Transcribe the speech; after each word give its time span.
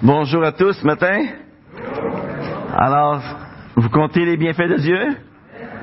Bonjour 0.00 0.44
à 0.44 0.52
tous 0.52 0.80
matin. 0.84 1.26
Alors, 2.72 3.20
vous 3.74 3.88
comptez 3.88 4.24
les 4.24 4.36
bienfaits 4.36 4.68
de 4.68 4.76
Dieu? 4.76 5.16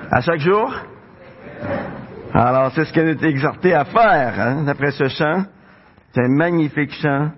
À 0.10 0.22
chaque 0.22 0.40
jour? 0.40 0.74
Alors, 2.33 2.72
c'est 2.72 2.86
ce 2.86 2.93
qu'on 2.93 3.08
est 3.08 3.22
exhorté 3.22 3.74
à 3.74 3.83
faire, 3.83 4.40
hein, 4.40 4.64
d'après 4.64 4.92
ce 4.92 5.09
chant. 5.09 5.43
C'est 6.14 6.22
un 6.22 6.30
magnifique 6.30 6.93
chant 6.93 7.32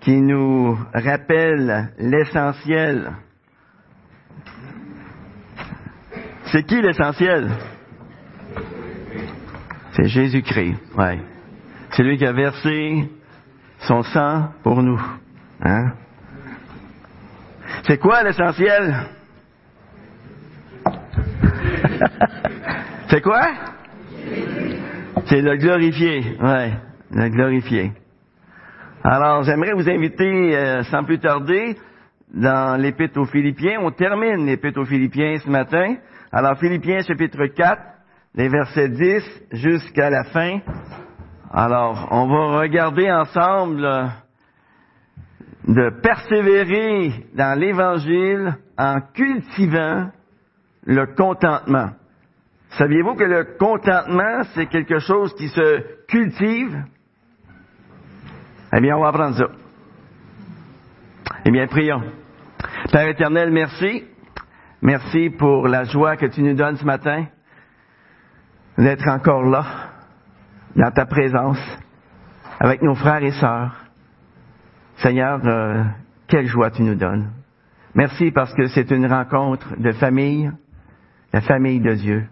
qui 0.00 0.18
nous 0.22 0.78
rappelle 0.94 1.92
l'essentiel. 1.98 3.12
C'est 6.46 6.62
qui 6.62 6.80
l'essentiel? 6.80 7.50
C'est 9.92 10.08
Jésus-Christ, 10.08 10.80
ouais. 10.96 11.20
C'est 11.90 12.02
lui 12.02 12.16
qui 12.16 12.24
a 12.24 12.32
versé 12.32 13.10
son 13.80 14.02
sang 14.04 14.48
pour 14.62 14.82
nous. 14.82 15.02
Hein? 15.60 15.92
C'est 17.86 17.98
quoi 17.98 18.22
l'essentiel? 18.22 18.94
C'est 23.10 23.20
quoi? 23.20 23.42
C'est 25.26 25.42
le 25.42 25.56
glorifier, 25.56 26.34
ouais, 26.40 26.72
le 27.10 27.28
glorifier. 27.28 27.92
Alors, 29.02 29.42
j'aimerais 29.42 29.74
vous 29.74 29.86
inviter, 29.86 30.56
euh, 30.56 30.82
sans 30.84 31.04
plus 31.04 31.18
tarder, 31.18 31.76
dans 32.32 32.80
l'Épître 32.80 33.20
aux 33.20 33.26
Philippiens. 33.26 33.80
On 33.82 33.90
termine 33.90 34.46
l'Épître 34.46 34.80
aux 34.80 34.86
Philippiens 34.86 35.36
ce 35.44 35.50
matin. 35.50 35.96
Alors, 36.32 36.56
Philippiens 36.58 37.02
chapitre 37.02 37.48
4, 37.48 37.82
les 38.34 38.48
versets 38.48 38.88
10 38.88 39.42
jusqu'à 39.52 40.08
la 40.08 40.24
fin. 40.24 40.60
Alors, 41.52 42.08
on 42.10 42.28
va 42.28 42.60
regarder 42.60 43.12
ensemble 43.12 43.84
euh, 43.84 44.06
de 45.66 45.90
persévérer 46.02 47.26
dans 47.34 47.58
l'Évangile 47.58 48.56
en 48.76 49.00
cultivant 49.14 50.10
le 50.84 51.06
contentement. 51.14 51.90
Saviez-vous 52.70 53.14
que 53.14 53.24
le 53.24 53.56
contentement, 53.58 54.42
c'est 54.54 54.66
quelque 54.66 54.98
chose 54.98 55.34
qui 55.34 55.48
se 55.48 56.06
cultive? 56.06 56.84
Eh 58.76 58.80
bien, 58.80 58.96
on 58.96 59.00
va 59.00 59.08
apprendre 59.08 59.36
ça. 59.36 59.46
Eh 61.44 61.50
bien, 61.50 61.66
prions. 61.66 62.02
Père 62.90 63.08
éternel, 63.08 63.50
merci. 63.50 64.04
Merci 64.82 65.30
pour 65.30 65.68
la 65.68 65.84
joie 65.84 66.16
que 66.16 66.26
tu 66.26 66.42
nous 66.42 66.54
donnes 66.54 66.76
ce 66.76 66.84
matin 66.84 67.26
d'être 68.76 69.08
encore 69.08 69.44
là, 69.44 69.64
dans 70.74 70.90
ta 70.90 71.06
présence, 71.06 71.60
avec 72.58 72.82
nos 72.82 72.94
frères 72.94 73.22
et 73.22 73.30
sœurs. 73.30 73.83
Seigneur, 75.04 75.38
euh, 75.44 75.84
quelle 76.28 76.46
joie 76.46 76.70
tu 76.70 76.82
nous 76.82 76.94
donnes. 76.94 77.30
Merci 77.94 78.30
parce 78.30 78.54
que 78.54 78.68
c'est 78.68 78.90
une 78.90 79.04
rencontre 79.04 79.78
de 79.78 79.92
famille, 79.92 80.50
la 81.30 81.42
famille 81.42 81.80
de 81.80 81.92
Dieu. 81.92 82.24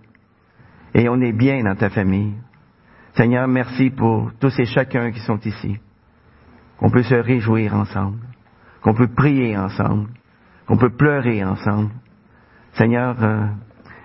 Et 0.94 1.06
on 1.10 1.20
est 1.20 1.34
bien 1.34 1.62
dans 1.64 1.74
ta 1.74 1.90
famille. 1.90 2.32
Seigneur, 3.14 3.46
merci 3.46 3.90
pour 3.90 4.30
tous 4.40 4.58
et 4.58 4.64
chacun 4.64 5.12
qui 5.12 5.20
sont 5.20 5.38
ici. 5.40 5.76
Qu'on 6.78 6.88
peut 6.88 7.02
se 7.02 7.14
réjouir 7.14 7.74
ensemble. 7.74 8.20
Qu'on 8.80 8.94
peut 8.94 9.12
prier 9.14 9.54
ensemble. 9.58 10.08
Qu'on 10.66 10.78
peut 10.78 10.96
pleurer 10.96 11.44
ensemble. 11.44 11.90
Seigneur, 12.72 13.22
euh, 13.22 13.48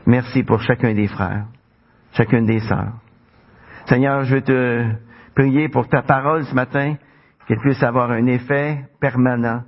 merci 0.06 0.44
pour 0.44 0.62
chacun 0.62 0.94
des 0.94 1.08
frères, 1.08 1.46
chacune 2.12 2.46
des 2.46 2.59
sœurs. 2.59 2.96
Seigneur, 3.86 4.26
je 4.26 4.36
veux 4.36 4.42
te 4.42 4.86
prier 5.36 5.70
pour 5.70 5.88
ta 5.88 6.02
parole 6.02 6.44
ce 6.44 6.54
matin, 6.54 6.96
qu'elle 7.48 7.59
puisse 7.59 7.81
avoir 7.81 8.12
un 8.12 8.26
effet 8.28 8.86
permanent 9.00 9.64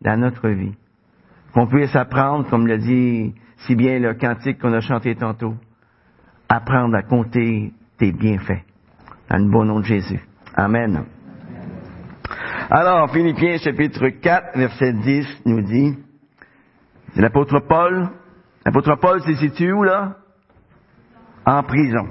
dans 0.00 0.20
notre 0.20 0.48
vie. 0.48 0.74
Qu'on 1.52 1.66
puisse 1.66 1.94
apprendre, 1.94 2.48
comme 2.48 2.66
l'a 2.66 2.78
dit 2.78 3.34
si 3.66 3.74
bien 3.74 3.98
le 3.98 4.14
cantique 4.14 4.60
qu'on 4.60 4.72
a 4.72 4.80
chanté 4.80 5.14
tantôt, 5.14 5.54
apprendre 6.48 6.96
à 6.96 7.02
compter 7.02 7.72
tes 7.98 8.12
bienfaits. 8.12 8.62
Dans 9.30 9.38
le 9.38 9.50
bon 9.50 9.64
nom 9.64 9.80
de 9.80 9.84
Jésus. 9.84 10.20
Amen. 10.54 11.04
Alors, 12.70 13.10
Philippiens 13.10 13.58
chapitre 13.58 14.08
4, 14.08 14.56
verset 14.56 14.92
10 14.92 15.42
nous 15.46 15.62
dit, 15.62 15.96
c'est 17.14 17.22
l'apôtre 17.22 17.60
Paul. 17.68 18.08
L'apôtre 18.64 18.96
Paul 18.96 19.22
se 19.22 19.34
situe 19.34 19.72
où 19.72 19.82
là? 19.82 20.16
En 21.46 21.62
prison. 21.62 22.08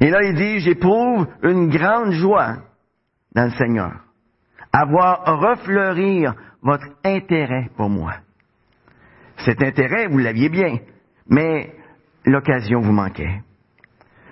Et 0.00 0.10
là, 0.10 0.22
il 0.22 0.34
dit, 0.34 0.60
j'éprouve 0.60 1.26
une 1.42 1.68
grande 1.68 2.12
joie 2.12 2.56
dans 3.34 3.44
le 3.44 3.50
Seigneur. 3.50 4.07
Avoir 4.72 5.24
refleurir 5.40 6.34
votre 6.62 6.86
intérêt 7.04 7.70
pour 7.76 7.88
moi. 7.88 8.14
Cet 9.38 9.62
intérêt, 9.62 10.08
vous 10.08 10.18
l'aviez 10.18 10.48
bien, 10.48 10.78
mais 11.28 11.74
l'occasion 12.24 12.80
vous 12.80 12.92
manquait. 12.92 13.40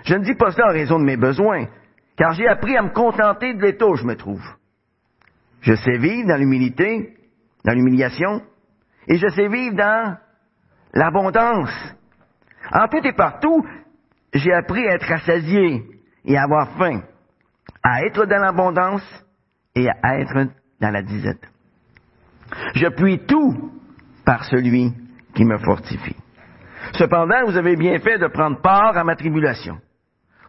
Je 0.05 0.15
ne 0.15 0.25
dis 0.25 0.35
pas 0.35 0.53
ça 0.53 0.67
en 0.67 0.73
raison 0.73 0.99
de 0.99 1.05
mes 1.05 1.17
besoins, 1.17 1.67
car 2.17 2.33
j'ai 2.33 2.49
appris 2.49 2.77
à 2.77 2.83
me 2.83 2.91
contenter 2.91 3.55
de 3.55 3.63
l'état 3.63 3.87
où 3.87 3.97
je 3.97 4.05
me 4.05 4.17
trouve. 4.17 4.45
Je 5.61 5.75
sais 5.75 5.99
vivre 5.99 6.29
dans 6.29 6.37
l'humilité, 6.37 7.17
dans 7.65 7.73
l'humiliation, 7.73 8.43
et 9.09 9.17
je 9.17 9.29
sais 9.29 9.49
vivre 9.49 9.77
dans 9.77 10.17
l'abondance. 10.95 11.95
En 12.73 12.89
tout 12.89 13.05
et 13.05 13.13
partout, 13.13 13.65
j'ai 14.33 14.53
appris 14.53 14.87
à 14.87 14.95
être 14.95 15.09
rassasié 15.09 15.85
et 16.25 16.37
à 16.37 16.45
avoir 16.45 16.77
faim, 16.77 17.03
à 17.83 18.03
être 18.03 18.27
dans 18.27 18.41
l'abondance 18.41 19.03
et 19.77 19.89
à 19.89 20.19
être 20.19 20.49
dans 20.81 20.91
la 20.91 21.03
disette. 21.03 21.49
Je 22.75 22.89
puis 22.89 23.21
tout 23.27 23.71
par 24.25 24.45
celui 24.45 24.93
qui 25.35 25.45
me 25.45 25.59
fortifie. 25.59 26.17
Cependant, 26.93 27.45
vous 27.47 27.57
avez 27.57 27.77
bien 27.77 27.99
fait 27.99 28.19
de 28.19 28.27
prendre 28.27 28.61
part 28.61 28.97
à 28.97 29.05
ma 29.05 29.17
tribulation. 29.17 29.79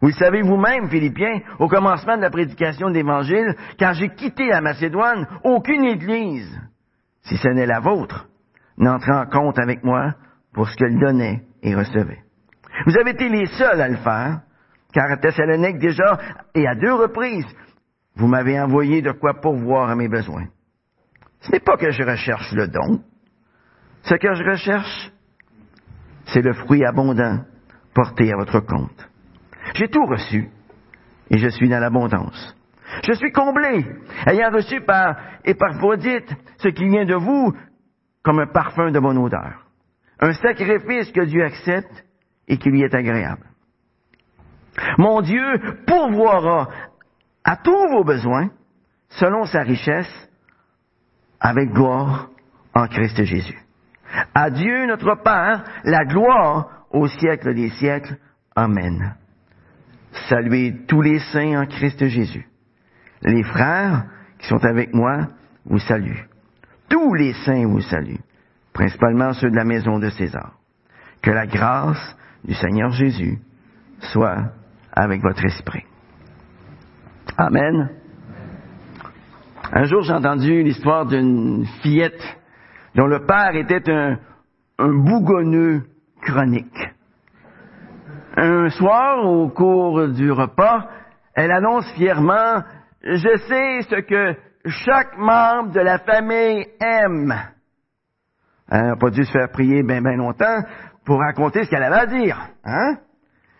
Vous 0.01 0.09
le 0.09 0.13
savez 0.13 0.41
vous-même, 0.43 0.89
Philippiens, 0.89 1.41
au 1.59 1.67
commencement 1.67 2.17
de 2.17 2.21
la 2.21 2.29
prédication 2.29 2.89
de 2.89 2.93
l'Évangile, 2.93 3.55
quand 3.79 3.93
j'ai 3.93 4.09
quitté 4.09 4.47
la 4.47 4.61
Macédoine, 4.61 5.27
aucune 5.43 5.85
Église, 5.85 6.59
si 7.23 7.35
ce 7.37 7.49
n'est 7.49 7.65
la 7.65 7.79
vôtre, 7.79 8.27
n'entrait 8.77 9.15
en 9.15 9.25
compte 9.25 9.59
avec 9.59 9.83
moi 9.83 10.13
pour 10.53 10.69
ce 10.69 10.75
qu'elle 10.75 10.99
donnait 10.99 11.41
et 11.63 11.75
recevait. 11.75 12.23
Vous 12.85 12.97
avez 12.97 13.11
été 13.11 13.27
les 13.27 13.47
seuls 13.47 13.81
à 13.81 13.87
le 13.87 13.97
faire, 13.97 14.41
car 14.93 15.11
à 15.11 15.17
Thessalonique 15.17 15.79
déjà, 15.79 16.19
et 16.53 16.67
à 16.67 16.75
deux 16.75 16.93
reprises, 16.93 17.47
vous 18.17 18.27
m'avez 18.27 18.59
envoyé 18.59 19.01
de 19.01 19.11
quoi 19.11 19.35
pourvoir 19.35 19.89
à 19.89 19.95
mes 19.95 20.09
besoins. 20.09 20.47
Ce 21.41 21.51
n'est 21.51 21.59
pas 21.59 21.77
que 21.77 21.91
je 21.91 22.03
recherche 22.03 22.51
le 22.51 22.67
don. 22.67 23.03
Ce 24.01 24.15
que 24.15 24.33
je 24.33 24.43
recherche, 24.43 25.11
c'est 26.25 26.41
le 26.41 26.53
fruit 26.53 26.83
abondant 26.83 27.45
porté 27.93 28.33
à 28.33 28.37
votre 28.37 28.59
compte. 28.61 29.07
J'ai 29.75 29.87
tout 29.87 30.05
reçu 30.05 30.49
et 31.29 31.37
je 31.37 31.47
suis 31.49 31.69
dans 31.69 31.79
l'abondance. 31.79 32.55
Je 33.07 33.13
suis 33.13 33.31
comblé, 33.31 33.85
ayant 34.25 34.49
reçu 34.49 34.81
par 34.81 35.15
Épaphrodite 35.45 36.33
ce 36.57 36.69
qui 36.69 36.87
vient 36.87 37.05
de 37.05 37.15
vous 37.15 37.53
comme 38.23 38.39
un 38.39 38.47
parfum 38.47 38.91
de 38.91 38.99
bonne 38.99 39.17
odeur, 39.17 39.67
un 40.19 40.33
sacrifice 40.33 41.11
que 41.11 41.25
Dieu 41.25 41.43
accepte 41.43 42.03
et 42.47 42.57
qui 42.57 42.69
lui 42.69 42.81
est 42.81 42.95
agréable. 42.95 43.45
Mon 44.97 45.21
Dieu 45.21 45.43
pourvoira 45.85 46.69
à 47.47 47.55
tous 47.55 47.87
vos 47.89 48.03
besoins 48.03 48.49
selon 49.07 49.45
sa 49.45 49.61
richesse 49.61 50.29
avec 51.39 51.71
gloire 51.71 52.29
en 52.75 52.87
Christ 52.87 53.23
Jésus? 53.23 53.57
À 54.35 54.49
Dieu 54.49 54.85
notre 54.85 55.15
Père, 55.23 55.63
la 55.85 56.03
gloire 56.03 56.85
au 56.91 57.07
siècle 57.07 57.55
des 57.55 57.69
siècles. 57.69 58.17
Amen. 58.53 59.15
Saluez 60.27 60.85
tous 60.87 61.01
les 61.01 61.19
saints 61.19 61.61
en 61.61 61.65
Christ 61.65 62.05
Jésus. 62.07 62.47
Les 63.21 63.43
frères 63.43 64.05
qui 64.39 64.47
sont 64.47 64.63
avec 64.65 64.93
moi 64.93 65.27
vous 65.65 65.79
saluent. 65.79 66.27
Tous 66.89 67.13
les 67.13 67.33
saints 67.45 67.65
vous 67.65 67.81
saluent, 67.81 68.23
principalement 68.73 69.31
ceux 69.33 69.49
de 69.49 69.55
la 69.55 69.65
maison 69.65 69.99
de 69.99 70.09
César. 70.09 70.53
Que 71.21 71.31
la 71.31 71.47
grâce 71.47 72.17
du 72.43 72.53
Seigneur 72.53 72.91
Jésus 72.91 73.39
soit 73.99 74.51
avec 74.91 75.21
votre 75.21 75.45
esprit. 75.45 75.85
Amen. 77.39 77.89
Un 79.71 79.83
jour, 79.83 80.01
j'ai 80.01 80.13
entendu 80.13 80.63
l'histoire 80.63 81.05
d'une 81.05 81.67
fillette 81.83 82.19
dont 82.95 83.05
le 83.05 83.27
père 83.27 83.55
était 83.55 83.91
un, 83.91 84.17
un 84.79 84.93
bougonneux 85.03 85.83
chronique. 86.19 86.89
Un 88.35 88.69
soir, 88.69 89.23
au 89.23 89.49
cours 89.49 90.07
du 90.07 90.31
repas, 90.31 90.89
elle 91.35 91.51
annonce 91.51 91.85
fièrement, 91.95 92.63
je 93.03 93.37
sais 93.47 93.81
ce 93.83 94.01
que 94.01 94.35
chaque 94.65 95.15
membre 95.19 95.73
de 95.73 95.81
la 95.81 95.99
famille 95.99 96.65
aime. 96.79 97.35
Elle 98.67 98.87
n'a 98.87 98.95
pas 98.95 99.11
dû 99.11 99.23
se 99.23 99.31
faire 99.31 99.51
prier 99.51 99.83
bien 99.83 100.01
bien 100.01 100.15
longtemps 100.15 100.63
pour 101.05 101.19
raconter 101.19 101.65
ce 101.65 101.69
qu'elle 101.69 101.83
avait 101.83 101.99
à 101.99 102.05
dire. 102.07 102.39
Hein? 102.65 102.97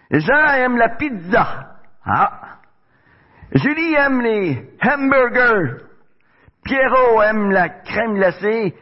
Jean 0.10 0.48
aime 0.56 0.78
la 0.78 0.90
pizza. 0.90 1.76
Ah. 2.04 2.57
Julie 3.54 3.94
aime 3.96 4.22
les 4.22 4.70
hamburgers. 4.82 5.84
Pierrot 6.64 7.22
aime 7.22 7.52
la 7.52 7.70
crème 7.70 8.16
glacée 8.16 8.74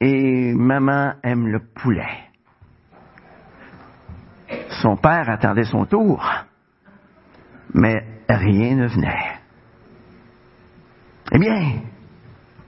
et 0.00 0.52
maman 0.54 1.14
aime 1.22 1.48
le 1.48 1.60
poulet. 1.74 2.28
Son 4.82 4.96
père 4.96 5.28
attendait 5.28 5.64
son 5.64 5.86
tour, 5.86 6.22
mais 7.74 8.04
rien 8.28 8.76
ne 8.76 8.86
venait. 8.86 9.38
Eh 11.32 11.38
bien, 11.38 11.82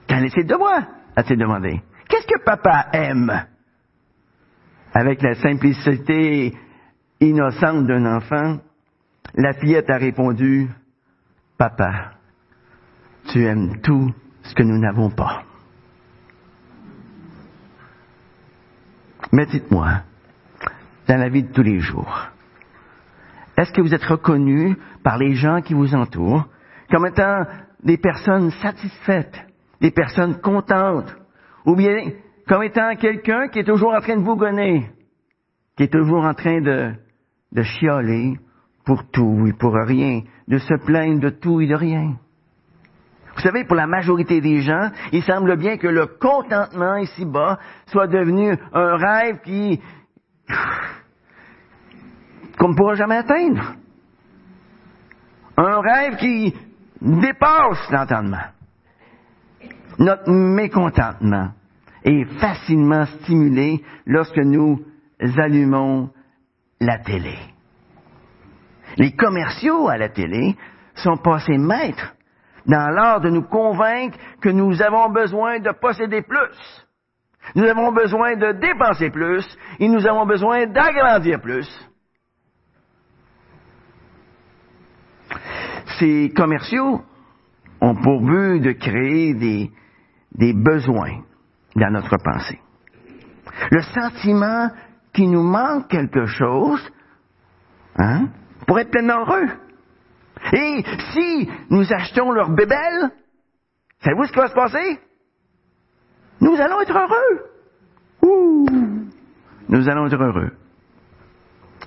qu'en 0.07 0.23
est-il 0.23 0.45
de 0.45 0.55
moi 0.55 0.81
a-t-il 1.15 1.39
demandé. 1.39 1.81
Qu'est-ce 2.07 2.27
que 2.27 2.43
papa 2.43 2.87
aime? 2.93 3.45
Avec 4.93 5.21
la 5.21 5.35
simplicité 5.35 6.53
innocente 7.19 7.85
d'un 7.85 8.05
enfant, 8.17 8.57
la 9.35 9.53
fillette 9.53 9.89
a 9.89 9.97
répondu, 9.97 10.69
Papa, 11.61 12.13
tu 13.31 13.45
aimes 13.45 13.81
tout 13.83 14.11
ce 14.41 14.55
que 14.55 14.63
nous 14.63 14.79
n'avons 14.79 15.11
pas. 15.11 15.43
Mais 19.31 19.45
dites-moi, 19.45 20.01
dans 21.07 21.17
la 21.17 21.29
vie 21.29 21.43
de 21.43 21.53
tous 21.53 21.61
les 21.61 21.79
jours, 21.79 22.29
est-ce 23.55 23.71
que 23.73 23.81
vous 23.81 23.93
êtes 23.93 24.03
reconnu 24.03 24.75
par 25.03 25.19
les 25.19 25.35
gens 25.35 25.61
qui 25.61 25.75
vous 25.75 25.93
entourent 25.93 26.47
comme 26.89 27.05
étant 27.05 27.45
des 27.83 27.99
personnes 27.99 28.49
satisfaites, 28.63 29.39
des 29.81 29.91
personnes 29.91 30.41
contentes, 30.41 31.15
ou 31.67 31.75
bien 31.75 32.09
comme 32.47 32.63
étant 32.63 32.95
quelqu'un 32.95 33.49
qui 33.49 33.59
est 33.59 33.65
toujours 33.65 33.93
en 33.93 34.01
train 34.01 34.17
de 34.17 34.23
vous 34.23 34.35
gonner, 34.35 34.89
qui 35.77 35.83
est 35.83 35.93
toujours 35.93 36.25
en 36.25 36.33
train 36.33 36.59
de, 36.59 36.95
de 37.51 37.61
chialer 37.61 38.39
pour 38.85 39.09
tout 39.11 39.45
et 39.47 39.53
pour 39.53 39.73
rien, 39.73 40.21
de 40.47 40.57
se 40.57 40.73
plaindre 40.85 41.19
de 41.19 41.29
tout 41.29 41.61
et 41.61 41.67
de 41.67 41.75
rien. 41.75 42.15
Vous 43.35 43.41
savez, 43.41 43.63
pour 43.63 43.75
la 43.75 43.87
majorité 43.87 44.41
des 44.41 44.61
gens, 44.61 44.91
il 45.11 45.23
semble 45.23 45.55
bien 45.57 45.77
que 45.77 45.87
le 45.87 46.05
contentement 46.19 46.97
ici-bas 46.97 47.59
soit 47.87 48.07
devenu 48.07 48.55
un 48.73 48.97
rêve 48.97 49.39
qui 49.41 49.79
qu'on 52.57 52.69
ne 52.69 52.75
pourra 52.75 52.95
jamais 52.95 53.17
atteindre. 53.17 53.73
Un 55.57 55.79
rêve 55.81 56.17
qui 56.17 56.53
dépasse 57.01 57.89
l'entendement. 57.89 58.45
Notre 59.97 60.29
mécontentement 60.29 61.51
est 62.03 62.25
facilement 62.39 63.05
stimulé 63.05 63.83
lorsque 64.05 64.37
nous 64.37 64.79
allumons 65.37 66.09
la 66.79 66.99
télé. 66.99 67.37
Les 68.97 69.11
commerciaux 69.13 69.87
à 69.87 69.97
la 69.97 70.09
télé 70.09 70.55
sont 70.95 71.17
passés 71.17 71.57
maîtres 71.57 72.13
dans 72.65 72.89
l'art 72.89 73.21
de 73.21 73.29
nous 73.29 73.43
convaincre 73.43 74.17
que 74.41 74.49
nous 74.49 74.81
avons 74.81 75.09
besoin 75.09 75.59
de 75.59 75.71
posséder 75.71 76.21
plus. 76.21 76.87
Nous 77.55 77.65
avons 77.65 77.91
besoin 77.91 78.35
de 78.35 78.51
dépenser 78.53 79.09
plus 79.09 79.45
et 79.79 79.87
nous 79.87 80.05
avons 80.05 80.25
besoin 80.25 80.67
d'agrandir 80.67 81.41
plus. 81.41 81.67
Ces 85.99 86.31
commerciaux 86.35 87.01
ont 87.79 87.95
pour 87.95 88.21
but 88.21 88.59
de 88.59 88.71
créer 88.73 89.33
des, 89.33 90.53
besoins 90.53 91.23
dans 91.75 91.91
notre 91.91 92.17
pensée. 92.17 92.59
Le 93.71 93.81
sentiment 93.81 94.69
qu'il 95.13 95.31
nous 95.31 95.43
manque 95.43 95.87
quelque 95.89 96.25
chose, 96.25 96.81
hein, 97.97 98.29
pour 98.67 98.79
être 98.79 98.91
pleinement 98.91 99.19
heureux. 99.21 99.47
Et 100.53 100.83
si 101.13 101.49
nous 101.69 101.91
achetons 101.93 102.31
leur 102.31 102.49
bébelle, 102.49 103.11
savez-vous 104.03 104.25
ce 104.25 104.31
qui 104.31 104.39
va 104.39 104.47
se 104.47 104.53
passer? 104.53 104.99
Nous 106.39 106.55
allons 106.59 106.81
être 106.81 106.97
heureux. 106.97 107.45
Ouh! 108.23 108.65
Nous 109.69 109.89
allons 109.89 110.07
être 110.07 110.21
heureux. 110.21 110.51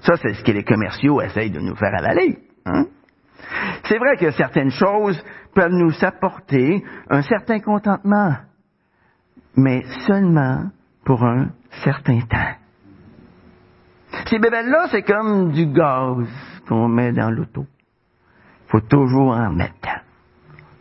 Ça, 0.02 0.16
c'est 0.16 0.34
ce 0.34 0.44
que 0.44 0.52
les 0.52 0.64
commerciaux 0.64 1.20
essayent 1.20 1.50
de 1.50 1.60
nous 1.60 1.74
faire 1.74 1.94
avaler. 1.96 2.38
Hein? 2.66 2.86
C'est 3.84 3.98
vrai 3.98 4.16
que 4.16 4.30
certaines 4.32 4.70
choses 4.70 5.22
peuvent 5.54 5.72
nous 5.72 5.92
apporter 6.02 6.84
un 7.10 7.22
certain 7.22 7.60
contentement, 7.60 8.34
mais 9.56 9.82
seulement 10.06 10.70
pour 11.04 11.22
un 11.24 11.48
certain 11.82 12.20
temps. 12.20 12.54
Ces 14.26 14.38
bébelles-là, 14.38 14.88
c'est 14.90 15.02
comme 15.02 15.52
du 15.52 15.66
gaz 15.66 16.26
qu'on 16.68 16.88
met 16.88 17.12
dans 17.12 17.30
l'auto. 17.30 17.66
Faut 18.68 18.80
toujours 18.80 19.32
en 19.32 19.50
mettre. 19.50 20.00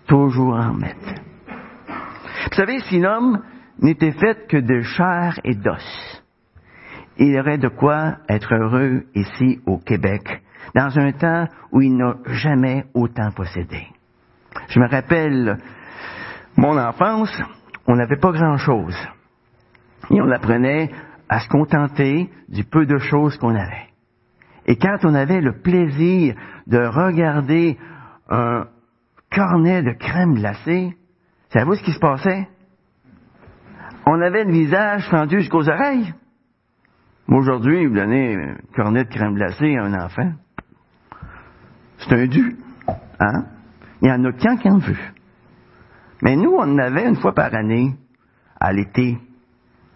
Toujours 0.07 0.55
en 0.55 0.73
mettre. 0.73 1.13
Vous 2.49 2.55
savez, 2.55 2.79
si 2.81 2.99
l'homme 2.99 3.41
n'était 3.79 4.11
fait 4.11 4.47
que 4.47 4.57
de 4.57 4.81
chair 4.81 5.39
et 5.43 5.55
d'os, 5.55 6.23
il 7.17 7.37
aurait 7.39 7.57
de 7.57 7.69
quoi 7.69 8.17
être 8.27 8.53
heureux 8.53 9.03
ici 9.15 9.61
au 9.65 9.77
Québec, 9.77 10.41
dans 10.75 10.97
un 10.97 11.11
temps 11.11 11.47
où 11.71 11.81
il 11.81 11.95
n'a 11.95 12.15
jamais 12.25 12.85
autant 12.93 13.31
possédé. 13.31 13.87
Je 14.69 14.79
me 14.79 14.87
rappelle 14.87 15.57
mon 16.57 16.77
enfance, 16.77 17.35
on 17.87 17.95
n'avait 17.95 18.17
pas 18.17 18.31
grand-chose. 18.31 18.97
Et 20.11 20.21
on 20.21 20.31
apprenait 20.31 20.91
à 21.29 21.39
se 21.39 21.47
contenter 21.49 22.29
du 22.49 22.63
peu 22.63 22.85
de 22.85 22.97
choses 22.97 23.37
qu'on 23.37 23.55
avait. 23.55 23.92
Et 24.65 24.77
quand 24.77 24.97
on 25.03 25.13
avait 25.13 25.41
le 25.41 25.59
plaisir 25.61 26.35
de 26.67 26.77
regarder 26.77 27.77
un 28.29 28.65
cornet 29.31 29.83
de 29.83 29.91
crème 29.91 30.35
glacée, 30.35 30.95
savez-vous 31.49 31.75
ce 31.75 31.83
qui 31.83 31.91
se 31.91 31.99
passait? 31.99 32.47
On 34.05 34.21
avait 34.21 34.43
le 34.43 34.51
visage 34.51 35.07
fendu 35.09 35.39
jusqu'aux 35.39 35.69
oreilles. 35.69 36.13
Aujourd'hui, 37.27 37.85
vous 37.85 37.95
donnez 37.95 38.35
un 38.35 38.55
cornet 38.75 39.05
de 39.05 39.09
crème 39.09 39.35
glacée 39.35 39.75
à 39.77 39.83
un 39.83 39.93
enfant. 39.93 40.33
C'est 41.97 42.13
un 42.13 42.27
dû. 42.27 42.57
Hein? 43.19 43.45
Il 44.01 44.09
y 44.09 44.11
en 44.11 44.23
a 44.25 44.31
qu'un 44.33 44.57
qui 44.57 44.69
en 44.69 44.77
veut. 44.77 44.97
Mais 46.21 46.35
nous, 46.35 46.51
on 46.51 46.63
en 46.63 46.77
avait 46.77 47.07
une 47.07 47.15
fois 47.15 47.33
par 47.33 47.53
année, 47.53 47.95
à 48.59 48.73
l'été. 48.73 49.17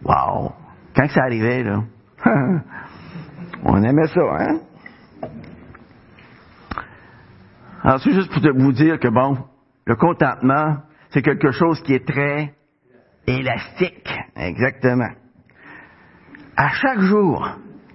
Wow! 0.03 0.53
Quand 0.95 1.07
ça 1.09 1.23
arrivait, 1.23 1.63
là, 1.63 1.83
on 3.63 3.83
aimait 3.83 4.07
ça, 4.07 4.21
hein? 4.21 4.59
Alors, 7.83 7.99
c'est 8.01 8.11
juste 8.11 8.31
pour 8.31 8.41
vous 8.53 8.71
dire 8.73 8.99
que, 8.99 9.07
bon, 9.07 9.37
le 9.85 9.95
contentement, 9.95 10.77
c'est 11.09 11.21
quelque 11.21 11.51
chose 11.51 11.81
qui 11.83 11.93
est 11.93 12.05
très 12.07 12.53
élastique. 13.25 14.13
Exactement. 14.35 15.09
À 16.55 16.69
chaque 16.69 16.99
jour, 16.99 17.49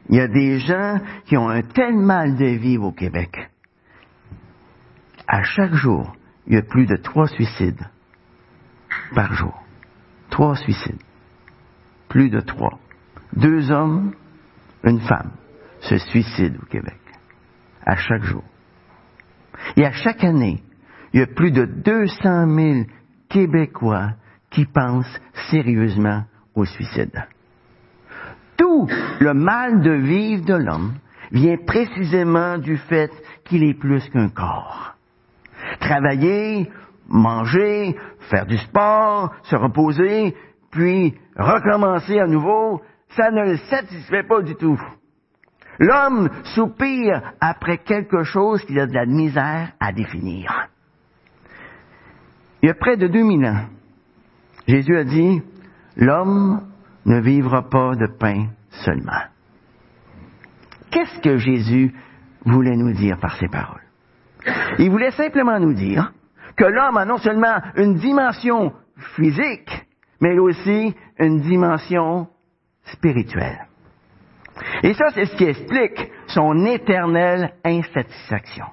il 0.09 0.17
y 0.17 0.21
a 0.21 0.29
des 0.29 0.61
gens 0.61 0.99
qui 1.27 1.37
ont 1.37 1.49
un 1.49 1.63
tel 1.63 1.97
mal 1.97 2.37
de 2.37 2.47
vivre 2.57 2.87
au 2.87 2.93
Québec. 2.93 3.51
À 5.27 5.43
chaque 5.43 5.75
jour, 5.75 6.17
il 6.47 6.55
y 6.55 6.59
a 6.59 6.63
plus 6.63 6.87
de 6.87 6.97
trois 6.97 7.27
suicides 7.27 7.87
par 9.15 9.33
jour. 9.35 9.63
Trois 10.31 10.57
suicides. 10.57 11.03
Plus 12.09 12.31
de 12.31 12.41
trois. 12.41 12.79
Deux 13.35 13.71
hommes, 13.71 14.13
une 14.85 15.01
femme 15.01 15.33
se 15.83 15.99
suicident 15.99 16.59
au 16.63 16.67
Québec. 16.67 16.99
À 17.85 17.97
chaque 17.97 18.23
jour. 18.23 18.45
Et 19.77 19.85
à 19.85 19.93
chaque 19.93 20.25
année, 20.25 20.63
il 21.13 21.21
y 21.21 21.23
a 21.23 21.27
plus 21.27 21.53
de 21.53 21.65
200 21.65 22.55
000 22.55 22.87
Québécois 23.29 24.13
qui 24.51 24.67
pensent 24.67 25.21
sérieusement 25.51 26.25
au 26.55 26.65
suicide. 26.65 27.27
Tout 28.57 28.89
le 29.21 29.35
mal 29.35 29.81
de 29.81 29.93
vivre 29.93 30.45
de 30.45 30.55
l'homme 30.55 30.95
vient 31.33 31.57
précisément 31.67 32.59
du 32.59 32.77
fait 32.77 33.11
qu'il 33.45 33.65
est 33.65 33.79
plus 33.79 34.07
qu'un 34.11 34.29
corps. 34.29 34.95
Travailler, 35.81 36.71
manger, 37.09 37.97
faire 38.31 38.47
du 38.47 38.59
sport, 38.59 39.35
se 39.45 39.57
reposer, 39.57 40.37
puis 40.71 41.15
recommencer 41.37 42.19
à 42.19 42.27
nouveau, 42.27 42.83
ça 43.17 43.31
ne 43.31 43.53
le 43.53 43.57
satisfait 43.57 44.23
pas 44.23 44.43
du 44.43 44.55
tout. 44.55 44.81
L'homme 45.79 46.29
soupire 46.55 47.35
après 47.41 47.79
quelque 47.79 48.23
chose 48.25 48.63
qu'il 48.65 48.79
a 48.79 48.87
de 48.87 48.95
la 48.95 49.07
misère 49.07 49.73
à 49.81 49.93
définir. 49.93 50.69
Il 52.63 52.69
y 52.69 52.71
a 52.71 52.75
près 52.75 52.97
de 52.97 53.09
2000 53.09 53.47
ans, 53.47 53.67
Jésus 54.69 54.97
a 54.97 55.05
dit, 55.05 55.43
l'homme 55.97 56.63
ne 57.05 57.21
vivra 57.21 57.69
pas 57.69 57.95
de 57.97 58.07
pain 58.19 58.49
seulement. 58.85 59.25
Qu'est-ce 60.91 61.21
que 61.21 61.39
Jésus 61.39 61.93
voulait 62.45 62.77
nous 62.77 62.93
dire 62.93 63.19
par 63.19 63.37
ces 63.37 63.49
paroles? 63.49 63.83
Il 64.79 64.91
voulait 64.91 65.11
simplement 65.13 65.59
nous 65.59 65.75
dire 65.75 66.13
que 66.57 66.65
l'homme 66.65 66.99
a 66.99 67.05
non 67.05 67.19
seulement 67.19 67.61
une 67.77 67.95
dimension 67.95 68.73
physique, 69.17 69.87
mais 70.21 70.39
aussi 70.39 70.95
une 71.19 71.41
dimension 71.41 72.29
spirituelle. 72.85 73.67
Et 74.83 74.95
ça, 74.95 75.07
c'est 75.15 75.27
ce 75.27 75.37
qui 75.37 75.45
explique 75.45 76.11
son 76.27 76.65
éternelle 76.67 77.55
insatisfaction. 77.65 78.67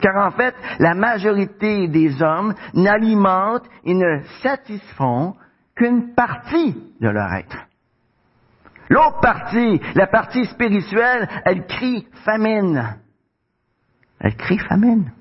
Car 0.00 0.26
en 0.26 0.30
fait, 0.32 0.54
la 0.78 0.94
majorité 0.94 1.88
des 1.88 2.22
hommes 2.22 2.54
n'alimentent 2.74 3.68
et 3.84 3.94
ne 3.94 4.20
satisfont 4.42 5.34
qu'une 5.74 6.14
partie 6.14 6.76
de 7.00 7.08
leur 7.08 7.32
être. 7.32 7.56
L'autre 8.90 9.20
partie, 9.20 9.80
la 9.94 10.06
partie 10.06 10.44
spirituelle, 10.46 11.28
elle 11.44 11.66
crie 11.66 12.06
famine. 12.24 12.96
Elle 14.20 14.36
crie 14.36 14.58
famine. 14.58 15.12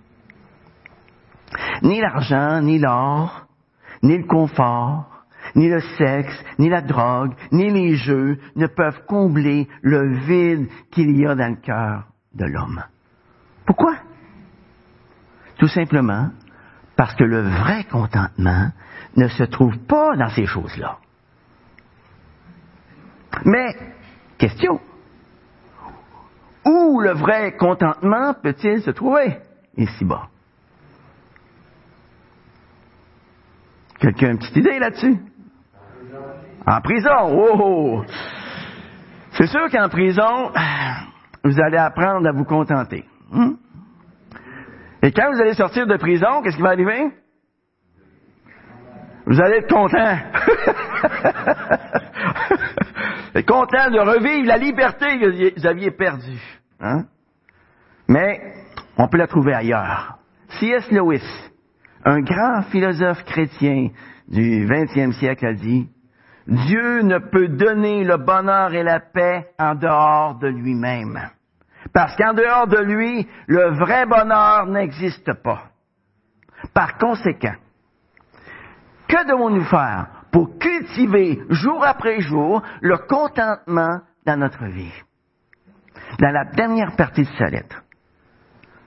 Ni 1.82 2.01
l'argent, 2.01 2.62
ni 2.62 2.79
l'or, 2.79 3.48
ni 4.03 4.17
le 4.17 4.25
confort, 4.25 5.16
ni 5.57 5.67
le 5.67 5.81
sexe, 5.97 6.45
ni 6.59 6.69
la 6.69 6.81
drogue, 6.81 7.33
ni 7.51 7.69
les 7.69 7.95
jeux 7.95 8.37
ne 8.55 8.67
peuvent 8.67 9.03
combler 9.07 9.67
le 9.81 10.15
vide 10.19 10.69
qu'il 10.91 11.17
y 11.17 11.25
a 11.25 11.35
dans 11.35 11.49
le 11.49 11.61
cœur 11.61 12.03
de 12.35 12.45
l'homme. 12.45 12.83
Pourquoi? 13.65 13.95
Tout 15.57 15.67
simplement 15.67 16.29
parce 16.95 17.15
que 17.15 17.23
le 17.23 17.41
vrai 17.41 17.83
contentement 17.85 18.71
ne 19.15 19.27
se 19.27 19.43
trouve 19.43 19.77
pas 19.79 20.15
dans 20.15 20.29
ces 20.29 20.45
choses-là. 20.45 20.99
Mais, 23.45 23.75
question, 24.37 24.79
où 26.65 26.99
le 27.01 27.13
vrai 27.13 27.55
contentement 27.55 28.33
peut-il 28.35 28.81
se 28.81 28.91
trouver? 28.91 29.37
Ici-bas? 29.75 30.29
Quelqu'un 33.99 34.27
a 34.27 34.31
une 34.31 34.37
petite 34.37 34.57
idée 34.57 34.79
là-dessus? 34.79 35.17
En 36.67 36.81
prison, 36.81 37.09
oh, 37.29 37.55
oh! 37.59 38.03
C'est 39.31 39.47
sûr 39.47 39.69
qu'en 39.71 39.88
prison, 39.88 40.51
vous 41.43 41.62
allez 41.62 41.77
apprendre 41.77 42.27
à 42.27 42.33
vous 42.33 42.43
contenter. 42.43 43.05
Hmm? 43.31 43.53
Et 45.01 45.13
quand 45.13 45.31
vous 45.31 45.39
allez 45.39 45.53
sortir 45.53 45.88
de 45.88 45.95
prison, 45.95 46.41
qu'est-ce 46.41 46.57
qui 46.57 46.62
va 46.62 46.71
arriver? 46.71 47.09
Vous 49.25 49.39
allez 49.39 49.57
être 49.57 49.74
content. 49.74 50.17
content 53.47 53.89
de 53.91 54.00
revivre 54.00 54.47
la 54.47 54.57
liberté 54.57 55.19
que 55.19 55.57
vous 55.57 55.65
aviez 55.65 55.91
perdue. 55.91 56.41
Hein? 56.81 57.05
Mais 58.09 58.41
on 58.97 59.07
peut 59.07 59.17
la 59.17 59.27
trouver 59.27 59.53
ailleurs. 59.53 60.17
C.S. 60.59 60.91
Lewis, 60.91 61.24
un 62.03 62.19
grand 62.21 62.63
philosophe 62.63 63.24
chrétien 63.24 63.89
du 64.27 64.65
20e 64.65 65.13
siècle, 65.13 65.45
a 65.45 65.53
dit, 65.53 65.88
Dieu 66.48 67.01
ne 67.01 67.20
peut 67.20 67.50
donner 67.50 68.06
le 68.06 68.18
bonheur 68.18 68.74
et 68.74 68.84
la 68.84 69.01
paix 69.01 69.50
en 69.60 69.75
dehors 69.75 70.39
de 70.39 70.48
lui-même. 70.48 71.20
Parce 71.94 72.16
qu'en 72.16 72.34
dehors 72.34 72.68
de 72.68 72.80
lui, 72.80 73.27
le 73.48 73.72
vrai 73.77 74.06
bonheur 74.06 74.66
n'existe 74.66 75.34
pas. 75.44 75.63
Par 76.74 76.98
conséquent, 76.98 77.56
que 79.08 79.27
devons-nous 79.27 79.66
faire 79.66 80.08
pour 80.32 80.58
cultiver 80.58 81.42
jour 81.50 81.84
après 81.84 82.22
jour 82.22 82.62
le 82.82 82.98
contentement 82.98 84.01
dans 84.25 84.38
notre 84.38 84.66
vie? 84.66 84.94
Dans 86.20 86.32
la 86.32 86.46
dernière 86.46 86.96
partie 86.96 87.24
de 87.24 87.38
sa 87.38 87.48
lettre, 87.48 87.84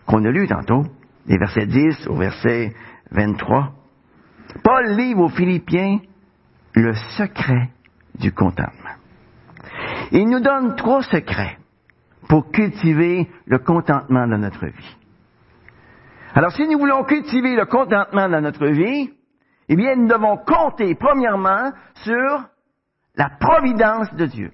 qu'on 0.06 0.24
a 0.24 0.30
lu 0.30 0.48
tantôt, 0.48 0.84
des 1.26 1.38
versets 1.38 1.66
10 1.66 2.08
au 2.08 2.16
verset 2.16 2.74
23, 3.10 3.72
Paul 4.64 4.96
livre 4.96 5.24
aux 5.24 5.28
Philippiens 5.28 5.98
le 6.74 6.94
secret 7.16 7.70
du 8.18 8.32
contentement. 8.32 8.90
Il 10.12 10.28
nous 10.28 10.40
donne 10.40 10.76
trois 10.76 11.02
secrets 11.02 11.58
pour 12.28 12.50
cultiver 12.50 13.28
le 13.46 13.58
contentement 13.58 14.26
dans 14.26 14.38
notre 14.38 14.66
vie. 14.66 14.96
Alors 16.34 16.52
si 16.52 16.66
nous 16.68 16.78
voulons 16.78 17.04
cultiver 17.04 17.56
le 17.56 17.66
contentement 17.66 18.28
dans 18.28 18.40
notre 18.40 18.66
vie, 18.66 19.10
eh 19.68 19.76
bien 19.76 19.96
nous 19.96 20.08
devons 20.08 20.36
compter 20.36 20.94
premièrement 20.94 21.72
sur 21.94 22.44
la 23.16 23.30
providence 23.40 24.12
de 24.14 24.26
Dieu. 24.26 24.52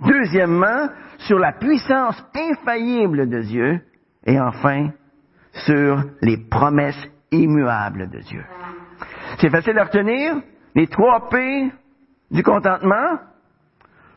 Deuxièmement, 0.00 0.88
sur 1.18 1.38
la 1.38 1.52
puissance 1.52 2.22
infaillible 2.34 3.28
de 3.28 3.40
Dieu. 3.40 3.80
Et 4.26 4.38
enfin, 4.38 4.90
sur 5.52 6.02
les 6.22 6.38
promesses 6.38 7.08
immuables 7.30 8.10
de 8.10 8.18
Dieu. 8.20 8.44
C'est 9.38 9.50
facile 9.50 9.78
à 9.78 9.84
retenir. 9.84 10.36
Les 10.74 10.86
trois 10.86 11.28
P 11.28 11.72
du 12.30 12.42
contentement. 12.42 13.18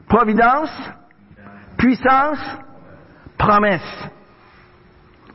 Providence, 0.07 0.91
puissance, 1.77 2.39
promesse. 3.37 4.09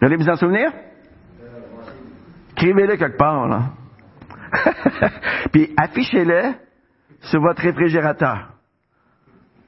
Vous 0.01 0.07
allez 0.07 0.17
vous 0.17 0.29
en 0.29 0.37
souvenir? 0.37 0.73
Écrivez-le 2.53 2.97
quelque 2.97 3.17
part, 3.17 3.49
là. 3.49 3.63
Puis 5.53 5.75
affichez-le 5.77 6.55
sur 7.21 7.41
votre 7.41 7.63
réfrigérateur. 7.63 8.53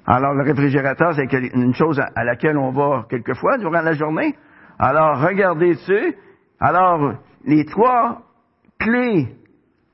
Alors, 0.07 0.35
le 0.35 0.42
réfrigérateur, 0.42 1.14
c'est 1.14 1.33
une 1.33 1.75
chose 1.75 2.00
à 2.00 2.25
laquelle 2.25 2.57
on 2.57 2.71
va 2.71 3.07
quelquefois 3.09 3.59
durant 3.59 3.83
la 3.83 3.92
journée. 3.92 4.35
Alors, 4.78 5.21
regardez 5.21 5.75
dessus. 5.75 6.16
Alors, 6.59 7.14
les 7.45 7.64
trois 7.64 8.23
clés, 8.78 9.37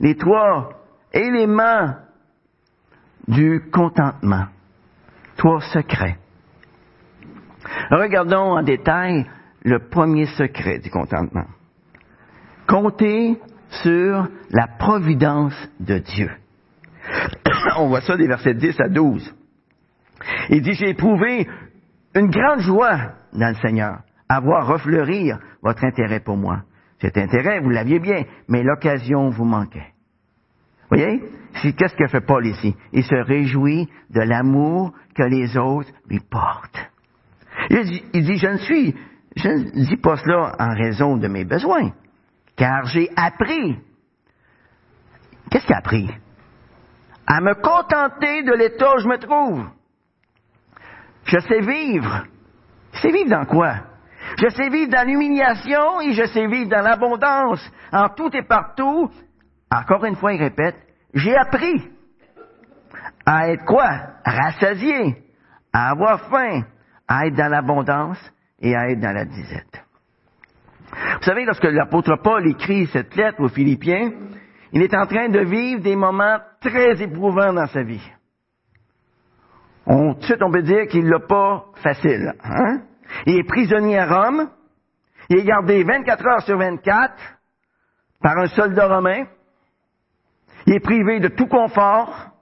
les 0.01 0.17
trois 0.17 0.71
éléments 1.17 1.95
du 3.29 3.63
contentement. 3.73 4.47
Trois 5.37 5.61
secrets. 5.73 6.19
Regardons 7.91 8.59
en 8.59 8.63
détail 8.63 9.27
le 9.63 9.81
premier 9.89 10.27
secret 10.27 10.79
du 10.79 10.91
contentement. 10.91 11.47
Comptez 12.67 13.39
sur 13.83 14.29
la 14.51 14.67
providence 14.79 15.55
de 15.81 15.99
Dieu. 15.99 16.31
On 17.77 17.89
voit 17.89 18.01
ça 18.01 18.17
des 18.17 18.27
versets 18.27 18.55
10 18.55 18.81
à 18.81 18.89
12. 18.89 19.35
Il 20.51 20.63
dit, 20.63 20.75
j'ai 20.75 20.91
éprouvé 20.91 21.47
une 22.15 22.31
grande 22.31 22.61
joie 22.61 22.97
dans 23.33 23.49
le 23.49 23.55
Seigneur, 23.57 24.01
à 24.29 24.41
voir 24.41 24.67
refleurir 24.67 25.39
votre 25.63 25.85
intérêt 25.85 26.21
pour 26.21 26.37
moi. 26.37 26.63
Cet 27.01 27.19
intérêt, 27.19 27.61
vous 27.61 27.71
l'aviez 27.71 27.99
bien, 27.99 28.25
mais 28.49 28.63
l'occasion 28.63 29.29
vous 29.29 29.45
manquait. 29.45 29.93
Vous 30.91 30.99
voyez? 30.99 31.23
Qu'est-ce 31.63 31.97
que 31.97 32.07
fait 32.07 32.21
Paul 32.21 32.47
ici? 32.47 32.75
Il 32.93 33.03
se 33.03 33.15
réjouit 33.15 33.89
de 34.11 34.21
l'amour 34.21 34.93
que 35.15 35.23
les 35.23 35.57
autres 35.57 35.91
lui 36.09 36.21
portent. 36.21 36.91
Il 37.71 37.85
dit, 37.85 38.05
il 38.13 38.25
dit, 38.25 38.37
je 38.37 38.49
ne 38.49 38.59
suis, 38.59 38.95
je 39.35 39.49
ne 39.49 39.85
dis 39.87 39.97
pas 39.97 40.17
cela 40.17 40.55
en 40.59 40.75
raison 40.75 41.17
de 41.17 41.29
mes 41.29 41.45
besoins, 41.45 41.93
car 42.57 42.85
j'ai 42.87 43.11
appris. 43.17 43.79
Qu'est-ce 45.51 45.67
qu'il 45.67 45.75
a 45.75 45.79
appris? 45.79 46.11
À 47.27 47.41
me 47.41 47.55
contenter 47.55 48.43
de 48.43 48.53
l'état 48.53 48.95
où 48.95 48.99
je 49.01 49.09
me 49.09 49.19
trouve. 49.19 49.67
Je 51.25 51.39
sais 51.41 51.61
vivre. 51.61 52.25
Je 52.93 53.01
sais 53.01 53.11
vivre 53.11 53.31
dans 53.31 53.47
quoi? 53.47 53.75
Je 54.39 54.49
sais 54.49 54.69
vivre 54.69 54.91
dans 54.91 55.07
l'humiliation 55.07 56.01
et 56.03 56.13
je 56.13 56.27
sais 56.27 56.47
vivre 56.47 56.69
dans 56.69 56.83
l'abondance. 56.83 57.69
En 57.93 58.09
tout 58.11 58.31
et 58.37 58.43
partout, 58.43 59.11
encore 59.71 60.05
une 60.05 60.17
fois, 60.17 60.33
il 60.33 60.43
répète, 60.43 60.77
j'ai 61.15 61.37
appris 61.37 61.91
à 63.25 63.51
être 63.51 63.65
quoi? 63.65 63.89
Rassasié, 64.25 65.25
à 65.73 65.91
avoir 65.91 66.29
faim, 66.29 66.63
à 67.09 67.27
être 67.27 67.35
dans 67.35 67.51
l'abondance 67.51 68.19
et 68.61 68.75
à 68.75 68.91
être 68.91 69.01
dans 69.01 69.13
la 69.13 69.25
disette. 69.25 69.83
Vous 70.93 71.23
savez, 71.23 71.45
lorsque 71.45 71.65
l'apôtre 71.65 72.17
Paul 72.23 72.49
écrit 72.49 72.87
cette 72.87 73.15
lettre 73.17 73.41
aux 73.41 73.49
Philippiens, 73.49 74.11
il 74.73 74.83
est 74.83 74.95
en 74.95 75.07
train 75.07 75.29
de 75.29 75.41
vivre 75.41 75.83
des 75.83 75.97
moments 75.97 76.39
très 76.61 77.01
éprouvants 77.03 77.53
dans 77.53 77.67
sa 77.67 77.83
vie. 77.83 78.13
On, 79.87 80.15
tout 80.15 80.21
de 80.21 80.25
suite, 80.25 80.43
on 80.43 80.51
peut 80.51 80.63
dire 80.63 80.87
qu'il 80.89 81.09
l'a 81.09 81.21
pas 81.21 81.67
facile. 81.83 82.33
Hein? 82.43 82.83
Il 83.27 83.39
est 83.39 83.47
prisonnier 83.47 83.99
à 83.99 84.07
Rome. 84.07 84.51
Il 85.29 85.39
est 85.39 85.45
gardé 85.45 85.83
24 85.85 86.27
heures 86.27 86.43
sur 86.43 86.59
24 86.59 87.15
par 88.21 88.37
un 88.39 88.47
soldat 88.47 88.89
romain. 88.89 89.27
Il 90.67 90.75
est 90.75 90.81
privé 90.81 91.21
de 91.21 91.29
tout 91.29 91.47
confort. 91.47 92.33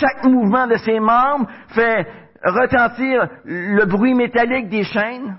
Chaque 0.00 0.24
mouvement 0.24 0.66
de 0.66 0.76
ses 0.76 0.98
membres 0.98 1.48
fait 1.68 2.06
retentir 2.42 3.28
le 3.44 3.84
bruit 3.84 4.14
métallique 4.14 4.68
des 4.68 4.84
chaînes. 4.84 5.38